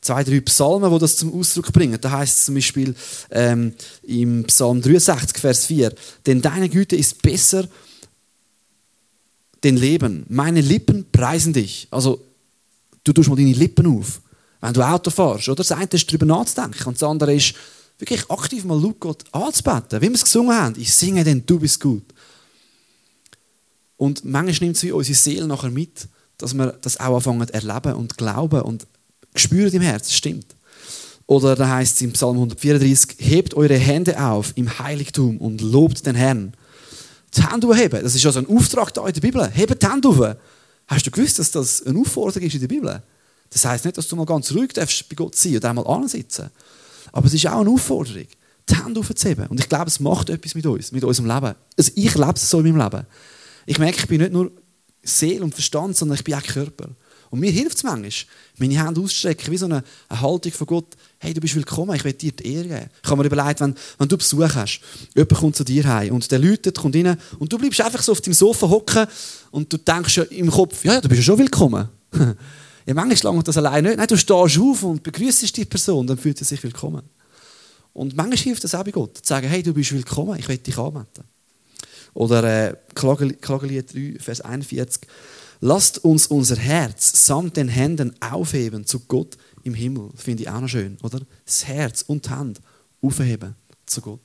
[0.00, 1.98] zwei, drei Psalmen, die das zum Ausdruck bringen.
[2.00, 2.94] Da heißt es zum Beispiel
[3.30, 5.94] ähm, im Psalm 63, Vers 4,
[6.26, 7.68] denn deine Güte ist besser
[9.62, 10.24] denn Leben.
[10.28, 11.86] Meine Lippen preisen dich.
[11.90, 12.24] Also,
[13.04, 14.20] du tust mal deine Lippen auf,
[14.60, 15.48] wenn du Auto fährst.
[15.48, 15.56] Oder?
[15.56, 17.54] Das eine ist, darüber nachzudenken und das andere ist,
[17.98, 20.00] wirklich aktiv mal laut Gott anzubeten.
[20.00, 22.04] Wie wir es gesungen haben, ich singe, denn du bist gut.
[23.96, 26.08] Und manchmal nimmt es wie unsere Seele nachher mit,
[26.38, 28.86] dass wir das auch anfangen zu erleben und glauben und
[29.34, 30.46] spüren im Herzen, stimmt.
[31.26, 36.06] Oder da heißt es im Psalm 134, hebt eure Hände auf im Heiligtum und lobt
[36.06, 36.54] den Herrn.
[37.36, 39.48] Die Hände heben, das ist also ein Auftrag da in der Bibel.
[39.48, 40.36] Hebt die Hände auf.
[40.90, 43.00] Hast du gewusst, dass das eine Aufforderung ist in der Bibel?
[43.50, 46.50] Das heißt nicht, dass du mal ganz ruhig darfst bei Gott sein oder einmal ansitzen.
[47.12, 48.26] Aber es ist auch eine Aufforderung,
[48.68, 49.46] die Hände aufzuheben.
[49.46, 51.54] Und ich glaube, es macht etwas mit uns, mit unserem Leben.
[51.76, 53.06] Also ich lebe es so in meinem Leben.
[53.66, 54.50] Ich merke, ich bin nicht nur
[55.04, 56.88] Seele und Verstand, sondern ich bin auch Körper.
[57.30, 58.10] Und mir hilft es manchmal,
[58.58, 60.96] meine Hände auszustrecken, wie so eine, eine Haltung von Gott.
[61.18, 62.90] Hey, du bist willkommen, ich will dir die Ehre geben.
[63.02, 64.80] Ich habe mir überlegt, wenn, wenn du Besuch hast,
[65.14, 68.12] jemand kommt zu dir heim und der läutet, kommt rein und du bleibst einfach so
[68.12, 69.06] auf dem Sofa hocken
[69.52, 71.88] und du denkst ja im Kopf, ja, ja, du bist ja schon willkommen.
[72.86, 73.96] ja, manchmal langt das allein nicht.
[73.96, 77.02] Nein, du stehst auf und begrüßt die Person, dann fühlt sie sich willkommen.
[77.92, 80.58] Und manchmal hilft es auch bei Gott, zu sagen, hey, du bist willkommen, ich will
[80.58, 81.24] dich anbeten.
[82.12, 85.02] Oder äh, Klagelied 3, Vers 41.
[85.60, 90.10] Lasst uns unser Herz samt den Händen aufheben zu Gott im Himmel.
[90.16, 91.20] Finde ich auch noch schön, oder?
[91.44, 92.60] Das Herz und die Hand
[93.02, 94.20] aufheben zu Gott.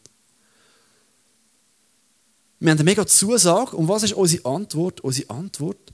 [2.59, 3.75] Wir haben eine mega Zusage.
[3.75, 5.01] Und was ist unsere Antwort?
[5.01, 5.93] Unsere Antwort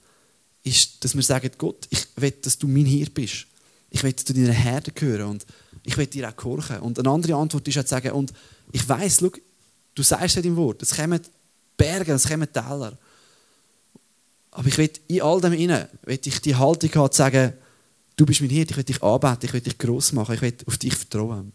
[0.63, 3.47] ist, dass wir sagen, Gott, ich will, dass du mein Hirte bist.
[3.89, 5.45] Ich will zu deiner Herde gehören und
[5.84, 6.80] ich will dir auch gehorchen.
[6.80, 8.32] Und eine andere Antwort ist auch zu sagen, und
[8.71, 9.32] ich schau,
[9.95, 11.19] du sagst es im Wort, es kommen
[11.75, 12.97] Berge, es kommen Täler.
[14.52, 17.54] Aber ich will in all dem inne, will ich die Haltung haben, zu sagen,
[18.18, 20.54] du bist mein Hirt, ich will dich anbeten, ich will dich gross machen, ich will
[20.66, 21.54] auf dich vertrauen.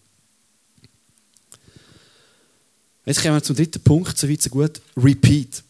[3.04, 4.80] Jetzt kommen wir zum dritten Punkt, so weit so gut.
[4.96, 5.62] Repeat.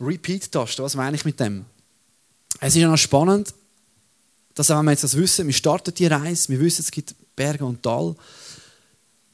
[0.00, 1.64] Repeat-Taste, was meine ich mit dem?
[2.60, 3.52] Es ist ja noch spannend,
[4.54, 7.64] dass wenn wir jetzt das wissen, wir starten die Reise, wir wissen, es gibt Berge
[7.64, 8.14] und Tal,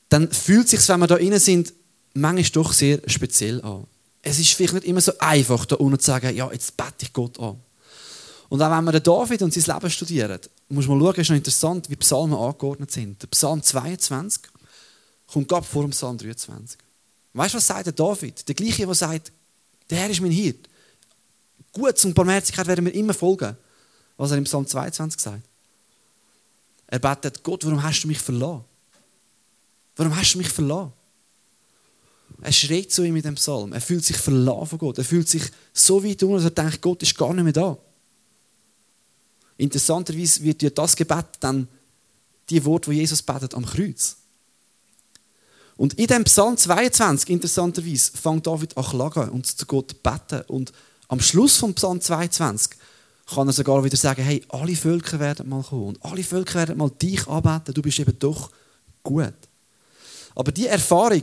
[0.09, 1.73] dann fühlt es sich, wenn wir da innen sind,
[2.15, 3.87] manchmal doch sehr speziell an
[4.25, 7.13] es ist vielleicht nicht immer so einfach, da unten zu sagen, ja, jetzt bete ich
[7.13, 7.61] Gott an.
[8.49, 11.91] Und auch wenn den David und sein Leben studiert, muss man schauen, ist noch interessant,
[11.91, 13.21] wie Psalmen angeordnet sind.
[13.21, 14.43] Der Psalm 22
[15.27, 16.79] kommt gerade vor dem Psalm 23.
[17.35, 18.49] Weißt du, was sagt der David?
[18.49, 19.31] Der gleiche, der sagt,
[19.91, 20.69] der Herr ist mein Hirt.
[21.73, 23.57] Gut und Barmherzigkeit werden wir immer folgen.
[24.17, 25.43] Was er im Psalm 22 sagt.
[26.87, 28.65] Er betet, Gott, warum hast du mich verloren?
[29.97, 30.93] Warum hast du mich verloren?
[32.43, 33.73] Er schreit zu ihm in dem Psalm.
[33.73, 34.99] Er fühlt sich verlassen von Gott.
[34.99, 37.79] Er fühlt sich so weit unten, dass er denkt, Gott ist gar nicht mehr da.
[39.57, 41.69] Interessanterweise wird ja das Gebet dann
[42.51, 44.17] die Worte, die Jesus betet am Kreuz.
[45.77, 50.43] Und in dem Psalm 22, interessanterweise, fängt David an zu klagen und zu Gott beten.
[50.49, 50.73] Und
[51.09, 52.77] am Schluss vom Psalm 22
[53.27, 56.79] kann er sogar wieder sagen, hey, alle Völker werden mal kommen und alle Völker werden
[56.79, 58.51] mal dich anbeten, du bist eben doch
[59.03, 59.35] gut.
[60.35, 61.23] Aber die Erfahrung,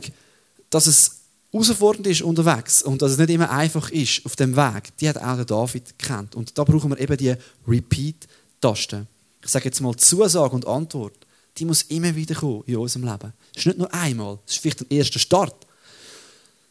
[0.72, 1.20] dass es
[1.52, 5.18] herausfordernd ist unterwegs und dass es nicht immer einfach ist auf dem Weg, die hat
[5.18, 6.34] auch der David gekannt.
[6.34, 7.34] Und da brauchen wir eben die
[7.68, 8.26] Repeat
[8.62, 9.06] Repeat-Taste,
[9.44, 11.26] ich sage jetzt mal Zusage und Antwort,
[11.58, 13.32] die muss immer wieder kommen in unserem Leben.
[13.52, 15.66] Es ist nicht nur einmal, es ist vielleicht ein erster Start.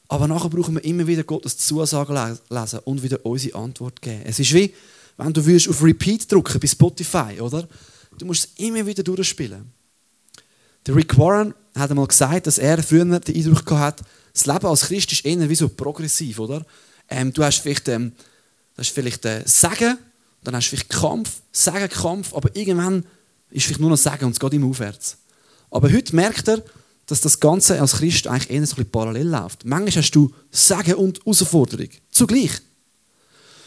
[0.08, 4.24] Aber nachher brauchen wir immer wieder Gottes Zusagen lesen und wieder unsere Antwort geben.
[4.26, 4.74] Es ist wie,
[5.18, 7.68] wenn du auf Repeat drücken bei Spotify, oder?
[8.18, 9.72] Du musst es immer wieder durchspielen.
[10.88, 14.82] Der Rick Warren hat einmal gesagt, dass er früher den Eindruck hatte, das Leben als
[14.82, 16.66] Christ ist eher wie so progressiv, oder?
[17.10, 18.14] Ähm, du hast vielleicht, ähm,
[18.78, 19.98] hast vielleicht äh, Sagen,
[20.44, 23.06] dann hast du vielleicht Kampf, Sagen, Kampf, aber irgendwann
[23.52, 25.18] ist vielleicht nur noch Sagen und es geht immer aufwärts.
[25.70, 26.64] Aber heute merkt er,
[27.06, 29.66] dass das Ganze als Christ eigentlich eher so ein bisschen parallel läuft.
[29.66, 32.52] Manchmal hast du Sagen und Herausforderung zugleich.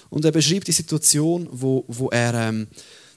[0.09, 2.67] Und er beschreibt die Situation, wo, wo er ähm,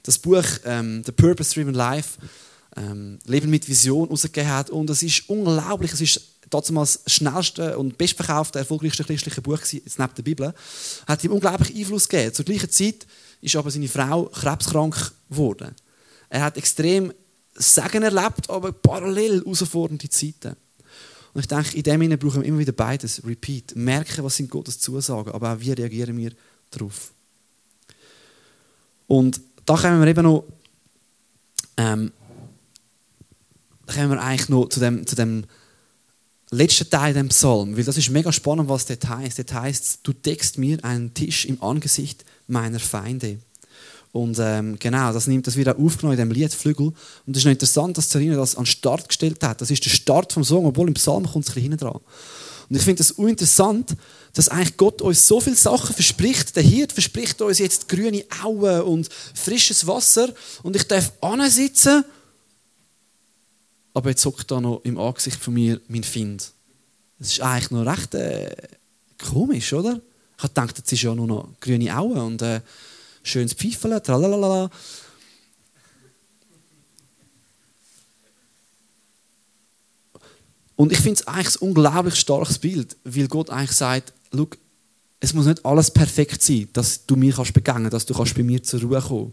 [0.02, 2.18] das Buch ähm, The Purpose Driven Life
[2.78, 4.70] ähm, Leben mit Vision herausgegeben hat.
[4.70, 5.92] Und es ist unglaublich.
[5.92, 10.54] Es ist damals das schnellste und bestverkaufte, erfolgreichste christliche Buch jetzt neben der Bibel.
[11.06, 12.34] Hat ihm unglaublich Einfluss gegeben.
[12.34, 13.06] Zur gleichen Zeit
[13.40, 15.74] ist aber seine Frau krebskrank geworden.
[16.30, 17.12] Er hat extrem
[17.54, 20.56] Segen erlebt, aber parallel herausfordernde Zeiten.
[21.34, 23.24] Und ich denke, in dem Sinne brauchen wir immer wieder beides.
[23.24, 23.76] Repeat.
[23.76, 26.32] Merken, was sind Gottes Zusagen, aber auch wie reagieren wir
[26.70, 27.12] darauf.
[29.06, 30.44] Und da kommen wir eben noch,
[31.76, 32.12] ähm,
[33.94, 35.44] kommen wir eigentlich noch zu dem, zu dem
[36.50, 39.38] letzten Teil dem Psalm, weil das ist mega spannend, was dort heißt.
[39.38, 43.38] Dort heißt, du deckst mir einen Tisch im Angesicht meiner Feinde.
[44.12, 46.86] Und ähm, genau, das nimmt das wieder aufgenommen in dem Lied Flügel.
[46.86, 49.60] Und es ist noch interessant, dass Zarina das an den Start gestellt hat.
[49.60, 52.00] Das ist der Start vom Song, obwohl im Psalm kommt es ein bisschen dran.
[52.70, 53.96] Und ich finde das uninteressant,
[54.34, 56.56] dass eigentlich Gott uns so viele Sachen verspricht.
[56.56, 60.30] Der Hirt verspricht uns jetzt grüne Auen und frisches Wasser.
[60.62, 61.12] Und ich darf
[61.48, 62.04] sitzen,
[63.94, 66.52] aber jetzt hockt da noch im Angesicht von mir mein Find.
[67.18, 68.54] Das ist eigentlich noch recht äh,
[69.18, 70.00] komisch, oder?
[70.36, 72.60] Ich habe gedacht, jetzt ist ja nur noch grüne Auen und äh,
[73.22, 74.70] schönes Pfeifeln, tralalala.
[80.76, 84.12] Und ich finde es eigentlich ein unglaublich starkes Bild, weil Gott eigentlich sagt,
[85.18, 88.44] es muss nicht alles perfekt sein, dass du mir kannst begegnen, dass du kannst bei
[88.44, 89.32] mir zur Ruhe kommen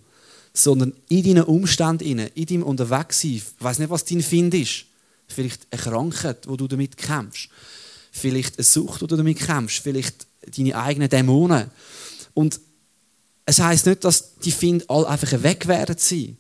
[0.56, 4.86] sondern in deinen Umständen, in deinem Unterwegssein, ich weiß nicht, was dein Find ist,
[5.28, 7.50] vielleicht eine Krankheit, wo du damit kämpfst,
[8.12, 11.70] vielleicht eine Sucht, wo du damit kämpfst, vielleicht deine eigenen Dämonen.
[12.34, 12.60] Und
[13.46, 16.38] es heißt nicht, dass die Find all einfach weg werden sein.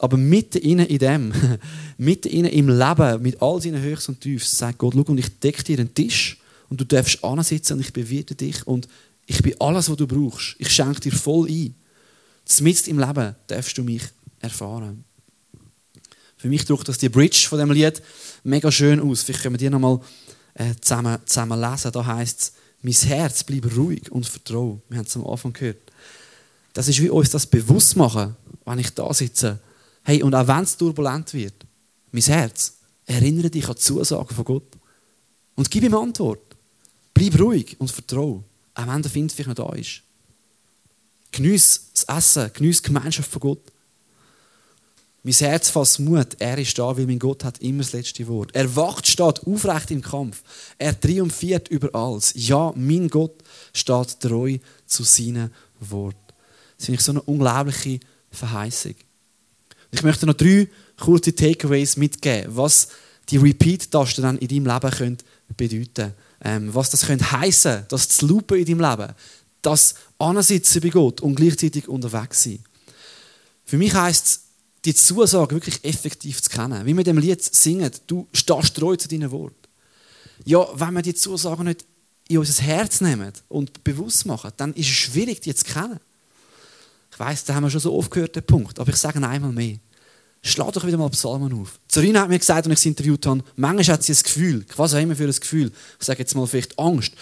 [0.00, 1.32] Aber mitten in dem,
[1.98, 5.62] mitten im Leben, mit all seinen Höchst und Tiefs, sagt Gott, schau, und ich decke
[5.62, 8.88] dir einen Tisch und du darfst ansitzen und ich bewirte dich und
[9.26, 10.56] ich bin alles, was du brauchst.
[10.58, 11.74] Ich schenke dir voll ein.
[12.60, 14.02] Mitten im Leben darfst du mich
[14.40, 15.04] erfahren.
[16.36, 18.02] Für mich drückt das die Bridge von dem Lied
[18.44, 19.22] mega schön aus.
[19.22, 20.00] Vielleicht können wir die nochmal
[20.54, 21.92] äh, zusammen, zusammen lesen.
[21.92, 24.80] Da heißt es, mein Herz bleibt ruhig und vertraue.
[24.88, 25.90] Wir haben es am Anfang gehört.
[26.72, 29.58] Das ist wie uns das bewusst machen, wenn ich da sitze.
[30.02, 31.54] Hey, und auch wenn es turbulent wird,
[32.12, 32.74] mein Herz,
[33.06, 34.76] erinnere dich an die Zusagen von Gott.
[35.54, 36.54] Und gib ihm Antwort.
[37.14, 38.44] Bleib ruhig und vertraue.
[38.74, 40.02] Auch wenn der Find vielleicht noch da ist.
[41.36, 43.60] Genieß das Essen, genieß die Gemeinschaft von Gott.
[45.22, 46.28] Mein Herz fasst Mut.
[46.38, 48.54] Er ist da, weil mein Gott hat immer das letzte Wort.
[48.54, 50.42] Er wacht, steht aufrecht im Kampf.
[50.78, 52.32] Er triumphiert über alles.
[52.36, 53.34] Ja, mein Gott
[53.74, 56.16] steht treu zu seinem Wort.
[56.78, 58.94] Das finde ich so eine unglaubliche Verheißung.
[59.90, 60.68] Ich möchte noch drei
[60.98, 62.88] kurze Takeaways mitgeben, was
[63.28, 65.18] die Repeat-Tasten dann in deinem Leben können
[65.54, 69.14] bedeuten ähm, Was das könnte heißen, das zu lupen in deinem Leben,
[69.62, 72.60] das Ansitzen bei Gott und gleichzeitig unterwegs sein.
[73.64, 74.40] Für mich heisst es,
[74.84, 76.86] die Zusage wirklich effektiv zu kennen.
[76.86, 79.56] Wie wir dem Lied singen, du stehst treu zu deinen Worten.
[80.44, 81.84] Ja, wenn wir die Zusage nicht
[82.28, 85.98] in unser Herz nehmen und bewusst machen, dann ist es schwierig, die zu kennen.
[87.10, 89.52] Ich weiß, da haben wir schon so oft gehört, den Punkt, aber ich sage einmal
[89.52, 89.78] mehr.
[90.42, 91.80] Schlag doch wieder mal Psalmen auf.
[91.88, 94.64] Zarina hat mir gesagt, als ich sie interviewt habe, manchmal hat sie ein Gefühl.
[94.76, 95.72] Was auch immer für ein Gefühl.
[95.98, 97.12] Ich sage jetzt mal vielleicht Angst.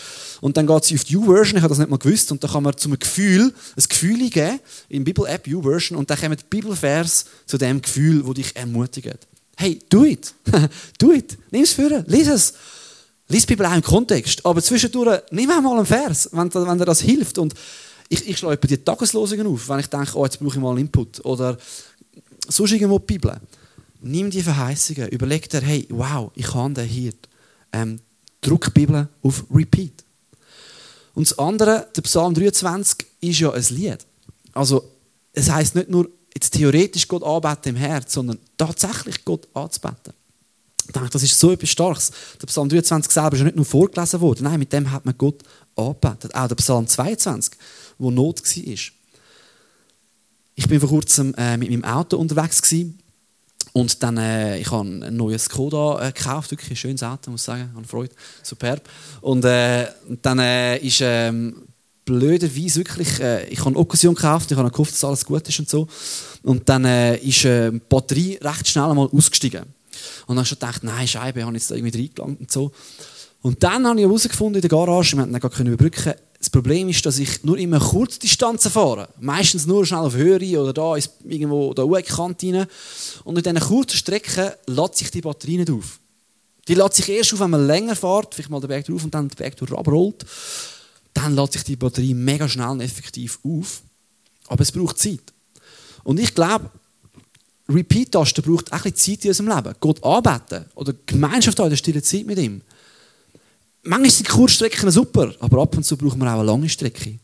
[0.42, 2.48] Und dann geht sie auf die U-Version, ich habe das nicht mal gewusst, und da
[2.48, 7.24] kann man zum Gefühl ein Gefühl geben, in Bibel-App U-Version, und dann kommen die Bibelvers
[7.46, 9.26] zu dem Gefühl, wo dich ermutigt.
[9.56, 10.34] Hey, do it.
[10.98, 11.38] do it.
[11.50, 12.54] Nimm es für, lies es.
[13.28, 14.44] Lies die Bibel auch im Kontext.
[14.44, 17.38] Aber zwischendurch, nimm auch mal einen Vers, wenn, wenn dir das hilft.
[17.38, 17.54] Und
[18.08, 20.80] ich, ich schlage die Tageslosungen auf, wenn ich denke, oh, jetzt brauche ich mal einen
[20.80, 21.24] Input.
[21.24, 21.56] Oder
[22.48, 23.40] sonst irgendwo die Bibel.
[24.00, 27.12] Nimm die Verheißungen, überleg dir, hey, wow, ich kann den hier.
[27.72, 28.00] Ähm,
[28.40, 30.04] druck die Bibel auf Repeat.
[31.14, 34.04] Und das andere, der Psalm 23, ist ja ein Lied.
[34.52, 34.90] Also,
[35.32, 40.12] es heißt nicht nur, jetzt theoretisch Gott anbeten im Herz, sondern tatsächlich Gott anzubeten.
[40.86, 42.10] Ich denke, das ist so etwas Starkes.
[42.40, 45.16] Der Psalm 23 selber ist ja nicht nur vorgelesen worden, nein, mit dem hat man
[45.16, 45.42] Gott
[45.76, 46.34] angebetet.
[46.34, 47.54] Auch der Psalm 22,
[47.98, 48.76] wo Not war.
[50.54, 52.98] Ich bin vor kurzem äh, mit meinem Auto unterwegs gewesen.
[53.72, 57.42] und dann äh, ich habe ein neues Skoda äh, gekauft, wirklich ein schönes Auto, muss
[57.42, 58.88] ich sagen, habe Freude, superb.
[59.20, 59.88] Und äh,
[60.22, 61.56] dann äh, ist ähm,
[62.04, 65.58] blöderweise wirklich, äh, ich habe eine Occasion gekauft, ich habe gehofft, dass alles gut ist
[65.58, 65.88] und so.
[66.42, 69.62] Und dann äh, ist äh, die Batterie recht schnell einmal ausgestiegen.
[69.62, 72.70] Und dann habe ich schon gedacht, nein, Scheibe, ich habe jetzt irgendwie reingelangt und so.
[73.42, 76.90] Und dann habe ich herausgefunden in der Garage, wir konnten gar nicht überbrücken, das Problem
[76.90, 79.08] ist, dass ich nur immer Kurzdistanzen fahre.
[79.18, 82.66] Meistens nur schnell auf Höhe oder da ist irgendwo der Ueckkante rein.
[83.24, 85.98] Und in diesen kurzen Strecken lädt sich die Batterie nicht auf.
[86.68, 89.14] Die lädt sich erst auf, wenn man länger fährt, vielleicht mal den Berg drauf und
[89.14, 90.26] dann den Berg durch abrollt.
[91.14, 93.80] Dann lädt sich die Batterie mega schnell und effektiv auf.
[94.48, 95.32] Aber es braucht Zeit.
[96.02, 96.70] Und ich glaube,
[97.70, 99.74] Repeat-Tasten braucht auch ein bisschen Zeit in unserem Leben.
[99.80, 102.60] Gott anbeten oder Gemeinschaft haben, in der stillen Zeit mit ihm.
[103.86, 107.18] Manchmal sind Kurzstrecken super, aber ab und zu brauchen wir auch eine lange Strecke.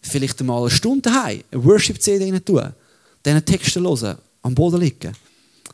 [0.00, 2.72] Vielleicht einmal eine Stunde heim, eine Worship-CD rein tun,
[3.24, 5.12] diesen Texte hören, am Boden liegen,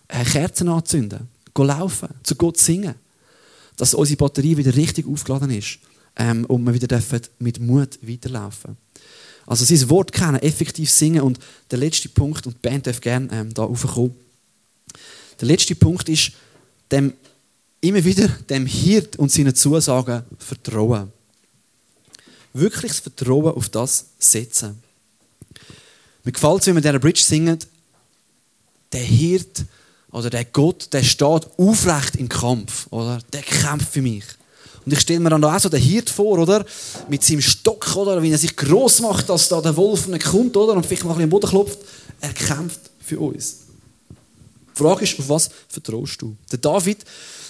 [0.08, 2.94] Kerzen anzünden, gehen laufen, zu Gott singen,
[3.76, 5.78] dass unsere Batterie wieder richtig aufgeladen ist
[6.16, 7.02] ähm, und wir wieder
[7.38, 8.78] mit Mut weiterlaufen.
[9.46, 11.38] Also sein Wort kennen, effektiv singen und
[11.70, 14.14] der letzte Punkt, und die Band darf gerne ähm, da raufkommen,
[15.40, 16.32] der letzte Punkt ist,
[16.90, 17.12] dem
[17.82, 21.12] immer wieder dem Hirt und seinen Zusagen vertrauen.
[22.54, 24.82] Wirklich das Vertrauen auf das setzen.
[26.24, 27.58] Mir gefällt es, wenn wir dieser Bridge singen,
[28.92, 29.64] der Hirt
[30.12, 33.18] oder der Gott, der steht aufrecht im Kampf, oder?
[33.32, 34.24] Der kämpft für mich.
[34.84, 36.64] Und ich stelle mir dann da auch so den Hirt vor, oder?
[37.08, 38.22] Mit seinem Stock, oder?
[38.22, 40.74] Wie er sich gross macht, dass da der Wolf nicht kommt, oder?
[40.74, 41.78] Und vielleicht mal ein bisschen am Boden klopft.
[42.20, 43.56] Er kämpft für uns.
[44.74, 46.36] Die Frage ist, auf was vertraust du?
[46.50, 47.04] Der David,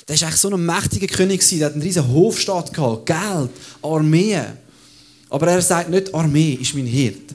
[0.09, 3.51] der war eigentlich so ein mächtiger König, der hat einen riesen Hofstaat gehabt, Geld,
[3.83, 4.41] Armee.
[5.31, 7.35] Aber er sagt nicht, Armee ist mein Hirt.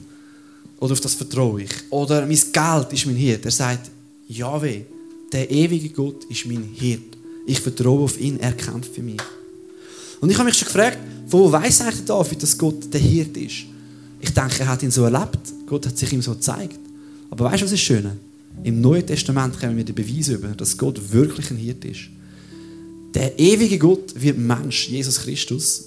[0.78, 1.70] Oder auf das vertraue ich.
[1.90, 3.44] Oder mein Geld ist mein Hirt.
[3.44, 3.90] Er sagt,
[4.28, 4.84] Jahwe,
[5.32, 7.16] der ewige Gott ist mein Hirt.
[7.46, 9.20] Ich vertraue auf ihn, er kämpft für mich.
[10.20, 13.36] Und ich habe mich schon gefragt, von wo weiß eigentlich David, dass Gott der Hirt
[13.36, 13.64] ist?
[14.20, 15.38] Ich denke, er hat ihn so erlebt.
[15.66, 16.78] Gott hat sich ihm so gezeigt.
[17.30, 18.10] Aber weißt du, was ist schön?
[18.62, 22.10] Im Neuen Testament kommen wir den Beweis über, dass Gott wirklich ein Hirt ist.
[23.14, 25.84] Der ewige Gott wird Mensch, Jesus Christus.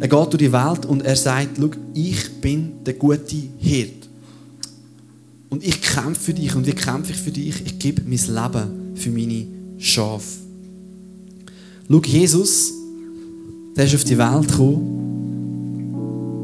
[0.00, 4.08] Er geht durch die Welt und er sagt, Schau, ich bin der gute Hirt.
[5.50, 6.54] Und ich kämpfe für dich.
[6.54, 7.54] Und wie kämpfe ich für dich?
[7.64, 9.46] Ich gebe mein Leben für meine
[9.78, 10.38] Schafe.
[11.88, 12.72] Schau, Jesus,
[13.76, 14.98] der ist auf die Welt gekommen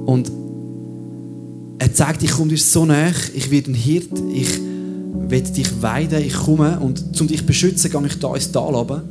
[0.06, 0.30] und
[1.78, 4.10] er sagt, ich komme dir so nah, ich werde ein Hirt,
[5.30, 8.74] will dich weiden, ich komme und um dich zu beschützen, gehe ich da ins Tal
[8.74, 9.02] runter.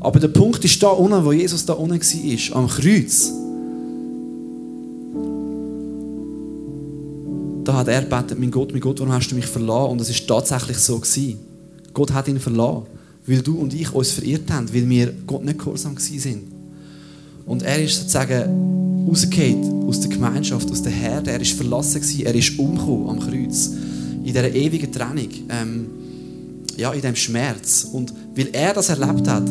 [0.00, 3.32] Aber der Punkt ist da unten, wo Jesus da unten war, am Kreuz.
[7.64, 9.92] Da hat er gebetet, mein Gott, mein Gott, warum hast du mich verlassen?
[9.92, 11.38] Und es ist tatsächlich so gewesen.
[11.92, 12.84] Gott hat ihn verlassen,
[13.26, 16.44] weil du und ich uns verirrt haben, weil wir Gott nicht gehorsam sind.
[17.44, 21.30] Und er ist sozusagen rausgefallen aus der Gemeinschaft, aus der Herde.
[21.30, 23.70] Er ist verlassen gewesen, er ist umgekommen am Kreuz
[24.30, 25.86] in dieser ewigen Trennung, ähm,
[26.76, 27.86] ja, in diesem Schmerz.
[27.92, 29.44] Und weil er das erlebt hat,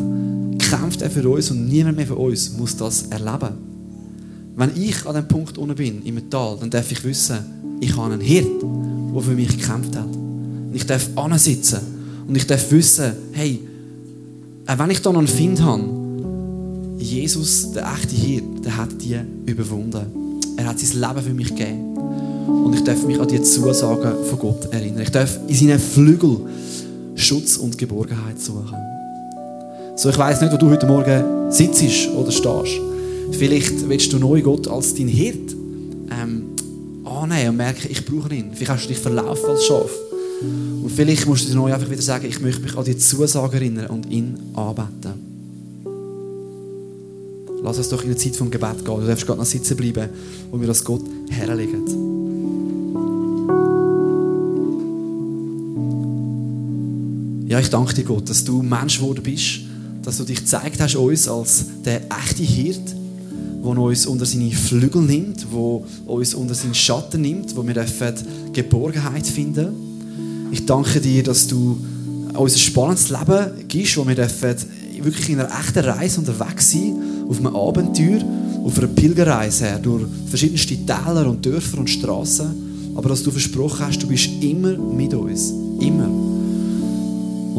[0.58, 3.54] kämpft er für uns und niemand mehr von uns muss das erleben.
[4.56, 7.38] Wenn ich an dem Punkt unten bin, im Tal, dann darf ich wissen,
[7.80, 10.06] ich habe einen Hirt, der für mich gekämpft hat.
[10.14, 11.80] Und ich darf sitzen
[12.26, 13.60] und ich darf wissen, hey,
[14.66, 15.84] auch wenn ich da noch einen Find habe,
[16.98, 20.06] Jesus, der echte Hirt, der hat die überwunden.
[20.56, 21.89] Er hat sein Leben für mich gegeben.
[22.50, 25.02] Und ich darf mich an die Zusagen von Gott erinnern.
[25.02, 26.40] Ich darf in seinen Flügel
[27.14, 28.76] Schutz und Geborgenheit suchen.
[29.96, 32.80] So, ich weiß nicht, wo du heute Morgen sitzt oder stehst.
[33.32, 35.54] Vielleicht willst du neu Gott als dein Hirt
[36.10, 36.44] ähm,
[37.04, 38.50] annehmen und merken, ich brauche ihn.
[38.54, 39.90] Vielleicht hast du dich verlaufen als Schaf.
[40.40, 43.52] Und vielleicht musst du dir neu einfach wieder sagen, ich möchte mich an die Zusagen
[43.52, 45.30] erinnern und ihn anbeten.
[47.62, 49.00] Lass uns doch in der Zeit vom Gebet gehen.
[49.00, 50.08] Du darfst gerade noch sitzen bleiben,
[50.50, 52.09] wo wir das Gott herlegen.
[57.50, 59.62] Ja, ich danke dir, Gott, dass du Mensch geworden bist,
[60.04, 62.94] dass du dich gezeigt hast uns als der echte Hirt,
[63.64, 67.74] der uns unter seine Flügel nimmt, der uns unter seinen Schatten nimmt, wo wir
[68.52, 69.66] Geborgenheit finden
[70.52, 71.76] Ich danke dir, dass du
[72.34, 77.38] uns ein spannendes Leben gibst, wo wir wirklich in einer echten Reise unterwegs sind, auf
[77.38, 78.22] einem Abenteuer,
[78.64, 82.94] auf einer Pilgerreise durch verschiedenste Täler und Dörfer und Straßen.
[82.94, 85.52] Aber dass du versprochen hast, du bist immer mit uns.
[85.80, 86.30] Immer.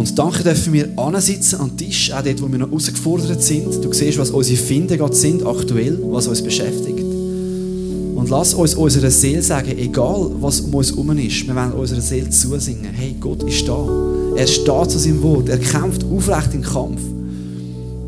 [0.01, 3.85] Und danke dürfen wir ansitzen am Tisch, auch dort, wo wir noch herausgefordert sind.
[3.85, 7.03] Du siehst, was unsere Finden gerade sind, aktuell, was uns beschäftigt.
[7.03, 12.01] Und lass uns unserer Seele sagen, egal was um uns herum ist, wir wollen unserer
[12.01, 13.87] Seele zusingen, hey, Gott ist da.
[14.35, 17.01] Er steht zu seinem Wort, er kämpft aufrecht im Kampf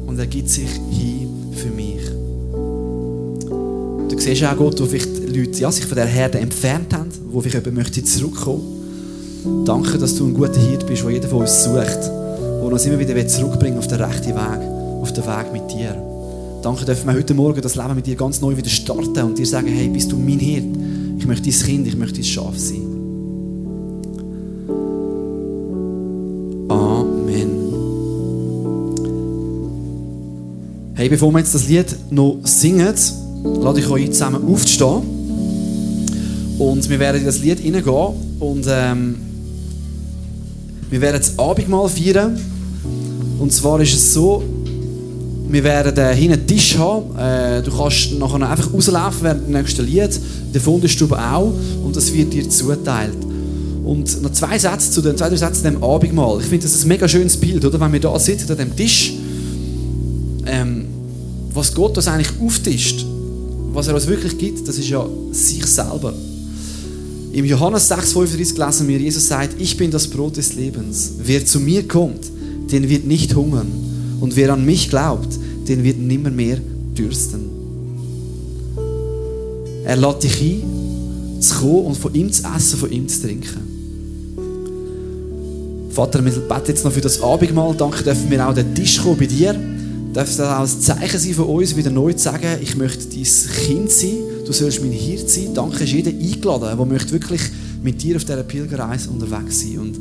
[0.08, 2.02] und er gibt sich hin für mich.
[4.10, 7.40] Du siehst auch Gott, wo vielleicht Leute ja, sich von der Herde entfernt haben, wo
[7.40, 8.73] vielleicht jemand möchte zurückkommen.
[9.66, 12.98] Danke, dass du ein guter Hirt bist, der jeder von uns sucht, der uns immer
[12.98, 15.96] wieder zurückbringen auf den rechten Weg, auf den Weg mit dir.
[16.62, 19.46] Danke, dürfen wir heute Morgen das Leben mit dir ganz neu wieder starten und dir
[19.46, 20.64] sagen, hey, bist du mein Hirt?
[21.18, 22.88] Ich möchte dein Kind, ich möchte dein Schaf sein.
[26.70, 27.50] Amen.
[30.96, 32.94] Hey, bevor wir jetzt das Lied noch singen,
[33.62, 35.02] lade ich euch zusammen aufzustehen.
[36.60, 39.16] Und wir werden in das Lied hineingehen und ähm,
[40.94, 42.40] wir werden das Abendmahl feiern.
[43.40, 44.44] Und zwar ist es so,
[45.50, 47.18] wir werden äh, hinten einen Tisch haben.
[47.18, 50.20] Äh, du kannst nachher einfach rauslaufen während dem nächsten Lied.
[50.54, 51.52] Der Fundestube auch.
[51.84, 53.18] Und das wird dir zuteilt.
[53.84, 56.38] Und noch zwei Sätze zu den zwei, drei Sätze zu dem Abendmahl.
[56.42, 57.80] Ich finde das ist ein mega schönes Bild, oder?
[57.80, 59.14] Wenn wir da sitzen an dem Tisch,
[60.46, 60.86] ähm,
[61.56, 63.04] was Gott uns eigentlich auftischt,
[63.74, 66.14] was er uns wirklich gibt, das ist ja sich selber.
[67.34, 71.14] Im Johannes 6,35 lesen wir, Jesus sagt, ich bin das Brot des Lebens.
[71.18, 72.32] Wer zu mir kommt,
[72.72, 73.72] den wird nicht hungern.
[74.22, 75.30] Und wer an mich glaubt,
[75.68, 76.60] den wird nimmer mehr
[76.96, 77.50] dürsten.
[79.84, 83.74] Er lädt dich ein, zu kommen und von ihm zu essen, von ihm zu trinken.
[85.90, 87.74] Vater, wir beten jetzt noch für das Abendmahl.
[87.76, 89.56] Danke, dürfen wir auch den Tisch kommen bei dir.
[90.14, 93.26] Darf das auch ein Zeichen sein von uns, wieder neu zu sagen, ich möchte dein
[93.66, 95.54] Kind sein, du sollst mein Hirt sein.
[95.54, 97.42] Danke, ist jeder eingeladen, der möchte wirklich
[97.82, 99.80] mit dir auf dieser Pilgerreise unterwegs sein.
[99.80, 100.00] Und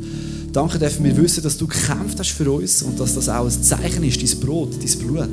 [0.51, 3.63] danke dürfen wir wissen, dass du gekämpft hast für uns und dass das auch ein
[3.63, 5.29] Zeichen ist, dein Brot, dein Blut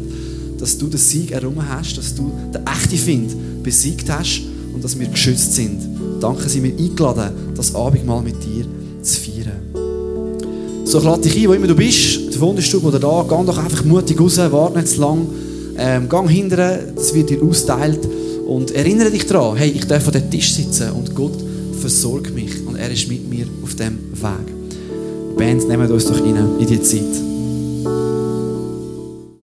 [0.60, 4.42] dass du den Sieg errungen hast, dass du den echten Find besiegt hast
[4.74, 5.80] und dass wir geschützt sind.
[6.20, 8.66] Danke, sind wir eingeladen, das Abendmahl mit dir
[9.02, 10.84] zu feiern.
[10.84, 13.58] So, ich lade dich ein, wo immer du bist, der Wunderstube oder da, geh doch
[13.58, 15.26] einfach mutig raus, warte nicht zu lang,
[15.78, 18.00] ähm, geh hinterher, das wird dir austeilt
[18.50, 21.38] und erinnere dich daran, hey, ich darf an dem Tisch sitzen und Gott
[21.80, 25.36] versorgt mich und er ist mit mir auf dem Weg.
[25.36, 27.29] Band, nehmen uns doch rein in die Zeit.